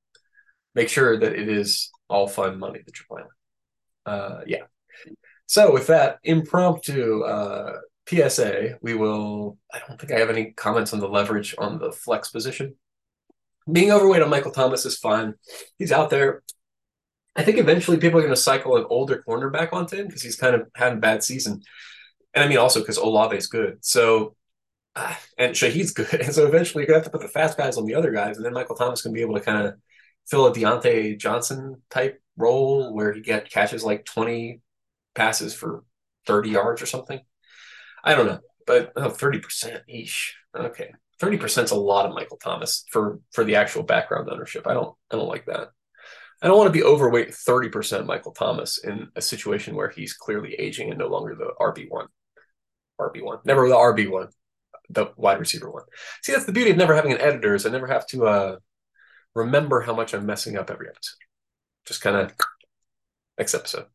make 0.75 0.89
sure 0.89 1.17
that 1.17 1.33
it 1.33 1.49
is 1.49 1.89
all 2.09 2.27
fun 2.27 2.59
money 2.59 2.79
that 2.85 2.93
you're 2.97 3.07
playing. 3.09 3.29
Uh, 4.05 4.41
yeah. 4.45 4.63
So 5.47 5.73
with 5.73 5.87
that 5.87 6.19
impromptu 6.23 7.23
uh, 7.23 7.77
PSA, 8.07 8.77
we 8.81 8.93
will. 8.93 9.57
I 9.73 9.79
don't 9.87 9.99
think 9.99 10.11
I 10.11 10.19
have 10.19 10.29
any 10.29 10.51
comments 10.51 10.93
on 10.93 10.99
the 10.99 11.07
leverage 11.07 11.55
on 11.57 11.79
the 11.79 11.91
flex 11.91 12.29
position 12.29 12.75
being 13.71 13.91
overweight 13.91 14.21
on 14.21 14.29
Michael 14.29 14.51
Thomas 14.51 14.85
is 14.85 14.97
fine. 14.97 15.35
He's 15.77 15.91
out 15.91 16.09
there. 16.09 16.43
I 17.35 17.43
think 17.43 17.57
eventually 17.57 17.97
people 17.97 18.19
are 18.19 18.23
going 18.23 18.33
to 18.33 18.39
cycle 18.39 18.75
an 18.75 18.85
older 18.89 19.23
cornerback 19.27 19.71
onto 19.73 19.95
him 19.95 20.07
because 20.07 20.21
he's 20.21 20.35
kind 20.35 20.55
of 20.55 20.67
had 20.75 20.93
a 20.93 20.97
bad 20.97 21.23
season. 21.23 21.61
And 22.33 22.43
I 22.43 22.47
mean, 22.47 22.57
also 22.57 22.79
because 22.79 22.97
Olave 22.97 23.35
is 23.35 23.47
good. 23.47 23.77
So, 23.81 24.35
uh, 24.95 25.15
and 25.37 25.53
Shaheed's 25.53 25.91
good. 25.93 26.13
And 26.13 26.33
so 26.33 26.45
eventually 26.45 26.83
you're 26.83 26.87
going 26.87 26.99
to 26.99 27.05
have 27.05 27.11
to 27.11 27.17
put 27.17 27.25
the 27.25 27.31
fast 27.31 27.57
guys 27.57 27.77
on 27.77 27.85
the 27.85 27.95
other 27.95 28.11
guys. 28.11 28.37
And 28.37 28.45
then 28.45 28.53
Michael 28.53 28.75
Thomas 28.75 29.01
can 29.01 29.13
be 29.13 29.21
able 29.21 29.35
to 29.35 29.41
kind 29.41 29.67
of 29.67 29.75
fill 30.27 30.47
a 30.47 30.53
Diontae 30.53 31.17
Johnson 31.17 31.81
type 31.89 32.21
role 32.37 32.93
where 32.93 33.13
he 33.13 33.21
get 33.21 33.49
catches 33.49 33.83
like 33.83 34.05
20 34.05 34.61
passes 35.15 35.53
for 35.53 35.83
30 36.27 36.49
yards 36.49 36.81
or 36.81 36.85
something. 36.85 37.19
I 38.03 38.15
don't 38.15 38.27
know. 38.27 38.39
But 38.65 38.93
oh, 38.95 39.09
30%. 39.09 39.81
Eesh. 39.89 40.31
Okay 40.55 40.91
thirty 41.19 41.37
percent 41.37 41.65
is 41.65 41.71
a 41.71 41.75
lot 41.75 42.05
of 42.05 42.15
Michael 42.15 42.37
Thomas 42.37 42.85
for 42.91 43.19
for 43.31 43.43
the 43.43 43.55
actual 43.55 43.83
background 43.83 44.29
ownership. 44.29 44.67
I 44.67 44.73
don't 44.73 44.95
I 45.11 45.15
don't 45.15 45.27
like 45.27 45.45
that. 45.45 45.69
I 46.41 46.47
don't 46.47 46.57
want 46.57 46.67
to 46.67 46.77
be 46.77 46.83
overweight 46.83 47.33
thirty 47.33 47.69
percent 47.69 48.05
Michael 48.07 48.31
Thomas 48.31 48.77
in 48.77 49.09
a 49.15 49.21
situation 49.21 49.75
where 49.75 49.89
he's 49.89 50.13
clearly 50.13 50.53
aging 50.55 50.89
and 50.89 50.99
no 50.99 51.07
longer 51.07 51.35
the 51.35 51.51
RB 51.59 51.89
one, 51.89 52.07
RB 52.99 53.23
one, 53.23 53.39
never 53.45 53.67
the 53.67 53.75
RB 53.75 54.09
one, 54.09 54.29
the 54.89 55.07
wide 55.17 55.39
receiver 55.39 55.69
one. 55.69 55.83
See, 56.23 56.31
that's 56.31 56.45
the 56.45 56.53
beauty 56.53 56.71
of 56.71 56.77
never 56.77 56.95
having 56.95 57.11
an 57.11 57.21
editor 57.21 57.55
is 57.55 57.65
I 57.65 57.69
never 57.69 57.87
have 57.87 58.07
to 58.07 58.25
uh, 58.27 58.55
remember 59.35 59.81
how 59.81 59.93
much 59.93 60.13
I'm 60.13 60.25
messing 60.25 60.57
up 60.57 60.69
every 60.69 60.87
episode. 60.87 61.17
Just 61.85 62.01
kind 62.01 62.15
of 62.15 62.33
next 63.37 63.53
episode. 63.53 63.85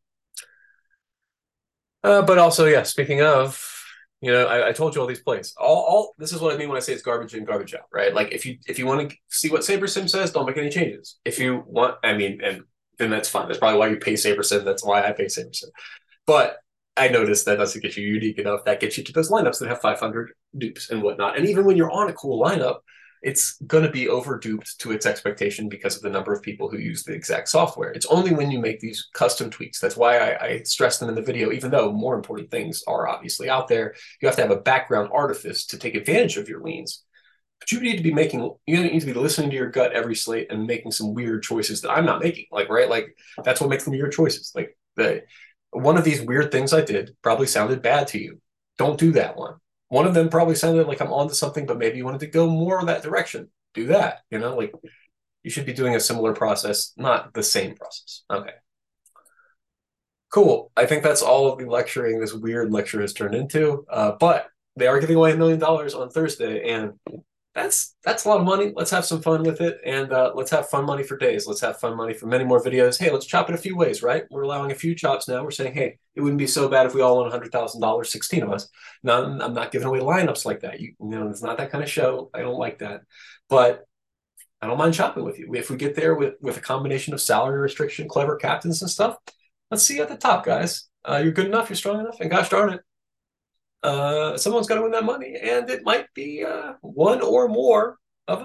Uh, 2.03 2.21
but 2.21 2.37
also, 2.37 2.67
yeah. 2.67 2.83
Speaking 2.83 3.21
of 3.21 3.74
you 4.21 4.31
know, 4.31 4.45
I, 4.45 4.69
I, 4.69 4.71
told 4.71 4.95
you 4.95 5.01
all 5.01 5.07
these 5.07 5.21
plays. 5.21 5.53
All, 5.57 5.83
all 5.83 6.15
this 6.17 6.31
is 6.31 6.41
what 6.41 6.53
I 6.53 6.57
mean 6.57 6.69
when 6.69 6.77
I 6.77 6.81
say 6.81 6.93
it's 6.93 7.01
garbage 7.01 7.35
in, 7.35 7.45
garbage 7.45 7.73
out, 7.73 7.87
right? 7.93 8.13
Like 8.13 8.31
if 8.31 8.45
you 8.45 8.57
if 8.67 8.79
you 8.79 8.85
want 8.85 9.09
to 9.09 9.15
see 9.29 9.49
what 9.49 9.61
SaberSim 9.61 10.09
says, 10.09 10.31
don't 10.31 10.45
make 10.45 10.57
any 10.57 10.69
changes. 10.69 11.19
If 11.25 11.37
you 11.37 11.63
want, 11.67 11.97
I 12.03 12.13
mean, 12.13 12.41
and 12.43 12.63
then 12.97 13.09
that's 13.09 13.29
fine. 13.29 13.47
That's 13.47 13.59
probably 13.59 13.79
why 13.79 13.87
you 13.87 13.97
pay 13.97 14.13
SaberSim. 14.13 14.63
That's 14.63 14.83
why 14.83 15.05
I 15.05 15.11
pay 15.11 15.25
SaberSim. 15.25 15.65
But 16.25 16.57
I 16.97 17.09
noticed 17.09 17.45
that 17.45 17.57
doesn't 17.57 17.81
get 17.81 17.97
you 17.97 18.07
unique 18.07 18.39
enough. 18.39 18.63
That 18.65 18.79
gets 18.79 18.97
you 18.97 19.03
to 19.03 19.11
those 19.11 19.29
lineups 19.29 19.59
that 19.59 19.69
have 19.69 19.81
500 19.81 20.31
dupes 20.57 20.89
and 20.89 21.03
whatnot. 21.03 21.37
And 21.37 21.47
even 21.47 21.65
when 21.65 21.75
you're 21.75 21.91
on 21.91 22.09
a 22.09 22.13
cool 22.13 22.41
lineup, 22.41 22.77
it's 23.25 23.59
going 23.65 23.83
to 23.83 23.89
be 23.89 24.05
overduped 24.05 24.77
to 24.77 24.91
its 24.91 25.07
expectation 25.07 25.67
because 25.67 25.95
of 25.95 26.03
the 26.03 26.11
number 26.11 26.31
of 26.31 26.43
people 26.43 26.69
who 26.69 26.77
use 26.77 27.03
the 27.03 27.13
exact 27.13 27.49
software. 27.49 27.89
It's 27.89 28.05
only 28.05 28.35
when 28.35 28.51
you 28.51 28.59
make 28.59 28.79
these 28.79 29.09
custom 29.15 29.49
tweaks. 29.49 29.79
That's 29.79 29.97
why 29.97 30.19
I, 30.19 30.45
I 30.45 30.61
stress 30.61 30.99
them 30.99 31.09
in 31.09 31.15
the 31.15 31.23
video, 31.23 31.51
even 31.51 31.71
though 31.71 31.91
more 31.91 32.13
important 32.13 32.51
things 32.51 32.83
are 32.87 33.07
obviously 33.07 33.49
out 33.49 33.67
there. 33.67 33.95
You 34.21 34.27
have 34.27 34.35
to 34.35 34.43
have 34.43 34.51
a 34.51 34.61
background 34.61 35.09
artifice 35.11 35.65
to 35.67 35.79
take 35.79 35.95
advantage 35.95 36.37
of 36.37 36.47
your 36.47 36.61
leans. 36.61 37.03
But 37.59 37.71
you 37.71 37.79
need 37.79 37.97
to 37.97 38.03
be 38.03 38.13
making, 38.13 38.41
you 38.67 38.83
need 38.83 38.99
to 38.99 39.07
be 39.07 39.13
listening 39.13 39.49
to 39.49 39.55
your 39.55 39.71
gut 39.71 39.93
every 39.93 40.15
slate 40.15 40.51
and 40.51 40.67
making 40.67 40.91
some 40.91 41.15
weird 41.15 41.41
choices 41.41 41.81
that 41.81 41.89
I'm 41.89 42.05
not 42.05 42.21
making. 42.21 42.45
Like, 42.51 42.69
right? 42.69 42.89
Like, 42.89 43.17
that's 43.43 43.59
what 43.59 43.71
makes 43.71 43.85
them 43.85 43.95
your 43.95 44.09
choices. 44.09 44.51
Like, 44.53 44.77
the, 44.97 45.23
one 45.71 45.97
of 45.97 46.03
these 46.03 46.21
weird 46.21 46.51
things 46.51 46.73
I 46.73 46.81
did 46.81 47.15
probably 47.23 47.47
sounded 47.47 47.81
bad 47.81 48.07
to 48.09 48.19
you. 48.19 48.39
Don't 48.77 48.99
do 48.99 49.13
that 49.13 49.35
one 49.35 49.55
one 49.89 50.07
of 50.07 50.13
them 50.13 50.29
probably 50.29 50.55
sounded 50.55 50.87
like 50.87 51.01
I'm 51.01 51.13
onto 51.13 51.33
something, 51.33 51.65
but 51.65 51.77
maybe 51.77 51.97
you 51.97 52.05
wanted 52.05 52.21
to 52.21 52.27
go 52.27 52.49
more 52.49 52.83
that 52.85 53.03
direction. 53.03 53.49
Do 53.73 53.87
that. 53.87 54.19
You 54.31 54.39
know, 54.39 54.55
like 54.55 54.73
you 55.43 55.51
should 55.51 55.65
be 55.65 55.73
doing 55.73 55.95
a 55.95 55.99
similar 55.99 56.33
process, 56.33 56.93
not 56.97 57.33
the 57.33 57.43
same 57.43 57.75
process. 57.75 58.23
Okay. 58.29 58.53
Cool. 60.33 60.71
I 60.75 60.85
think 60.85 61.03
that's 61.03 61.21
all 61.21 61.51
of 61.51 61.59
the 61.59 61.65
lecturing 61.65 62.19
this 62.19 62.33
weird 62.33 62.71
lecture 62.71 62.99
has 63.01 63.13
turned 63.13 63.35
into. 63.35 63.85
Uh, 63.89 64.13
but 64.19 64.47
they 64.75 64.87
are 64.87 64.99
giving 64.99 65.15
away 65.15 65.33
a 65.33 65.37
million 65.37 65.59
dollars 65.59 65.93
on 65.93 66.09
Thursday, 66.09 66.69
and 66.69 66.93
that's 67.55 67.95
that's 68.03 68.25
a 68.25 68.29
lot 68.29 68.41
of 68.41 68.45
money. 68.45 68.73
Let's 68.75 68.91
have 68.91 69.05
some 69.05 69.21
fun 69.21 69.43
with 69.43 69.61
it, 69.61 69.79
and 69.85 70.11
uh, 70.11 70.33
let's 70.35 70.51
have 70.51 70.69
fun 70.69 70.85
money 70.85 71.03
for 71.03 71.17
days. 71.17 71.47
Let's 71.47 71.61
have 71.61 71.79
fun 71.79 71.95
money 71.95 72.13
for 72.13 72.27
many 72.27 72.43
more 72.43 72.61
videos. 72.61 72.99
Hey, 72.99 73.09
let's 73.09 73.25
chop 73.25 73.49
it 73.49 73.55
a 73.55 73.57
few 73.57 73.77
ways, 73.77 74.03
right? 74.03 74.25
We're 74.29 74.41
allowing 74.41 74.71
a 74.71 74.75
few 74.75 74.93
chops 74.93 75.29
now. 75.29 75.41
We're 75.41 75.51
saying, 75.51 75.73
hey, 75.73 75.97
it 76.15 76.21
wouldn't 76.21 76.37
be 76.37 76.47
so 76.47 76.67
bad 76.67 76.85
if 76.85 76.93
we 76.93 77.01
all 77.01 77.17
won 77.17 77.31
hundred 77.31 77.53
thousand 77.53 77.79
dollars, 77.79 78.11
sixteen 78.11 78.43
of 78.43 78.51
us. 78.51 78.67
No, 79.03 79.23
I'm 79.23 79.53
not 79.53 79.71
giving 79.71 79.87
away 79.87 79.99
lineups 79.99 80.45
like 80.45 80.59
that. 80.61 80.81
You, 80.81 80.95
you 80.99 81.07
know, 81.07 81.29
it's 81.29 81.41
not 81.41 81.57
that 81.57 81.71
kind 81.71 81.83
of 81.83 81.89
show. 81.89 82.29
I 82.33 82.41
don't 82.41 82.59
like 82.59 82.79
that, 82.79 83.01
but 83.47 83.85
I 84.61 84.67
don't 84.67 84.77
mind 84.77 84.93
chopping 84.93 85.23
with 85.23 85.39
you. 85.39 85.53
If 85.55 85.69
we 85.69 85.77
get 85.77 85.95
there 85.95 86.13
with 86.15 86.33
with 86.41 86.57
a 86.57 86.61
combination 86.61 87.13
of 87.13 87.21
salary 87.21 87.59
restriction, 87.59 88.09
clever 88.09 88.35
captains, 88.35 88.81
and 88.81 88.91
stuff, 88.91 89.15
let's 89.71 89.83
see 89.83 89.95
you 89.95 90.03
at 90.03 90.09
the 90.09 90.17
top, 90.17 90.45
guys. 90.45 90.89
Uh, 91.07 91.21
you're 91.23 91.31
good 91.31 91.47
enough. 91.47 91.69
You're 91.69 91.77
strong 91.77 92.01
enough, 92.01 92.19
and 92.19 92.29
gosh 92.29 92.49
darn 92.49 92.73
it, 92.73 92.81
uh, 93.83 94.37
someone's 94.37 94.67
got 94.67 94.75
to 94.75 94.81
win 94.81 94.91
that 94.91 95.05
money, 95.05 95.35
and 95.41 95.69
it 95.69 95.83
might 95.83 96.13
be 96.13 96.43
uh, 96.43 96.73
one 96.81 97.21
or 97.21 97.47
more 97.47 97.97
of 98.27 98.39
us. 98.39 98.43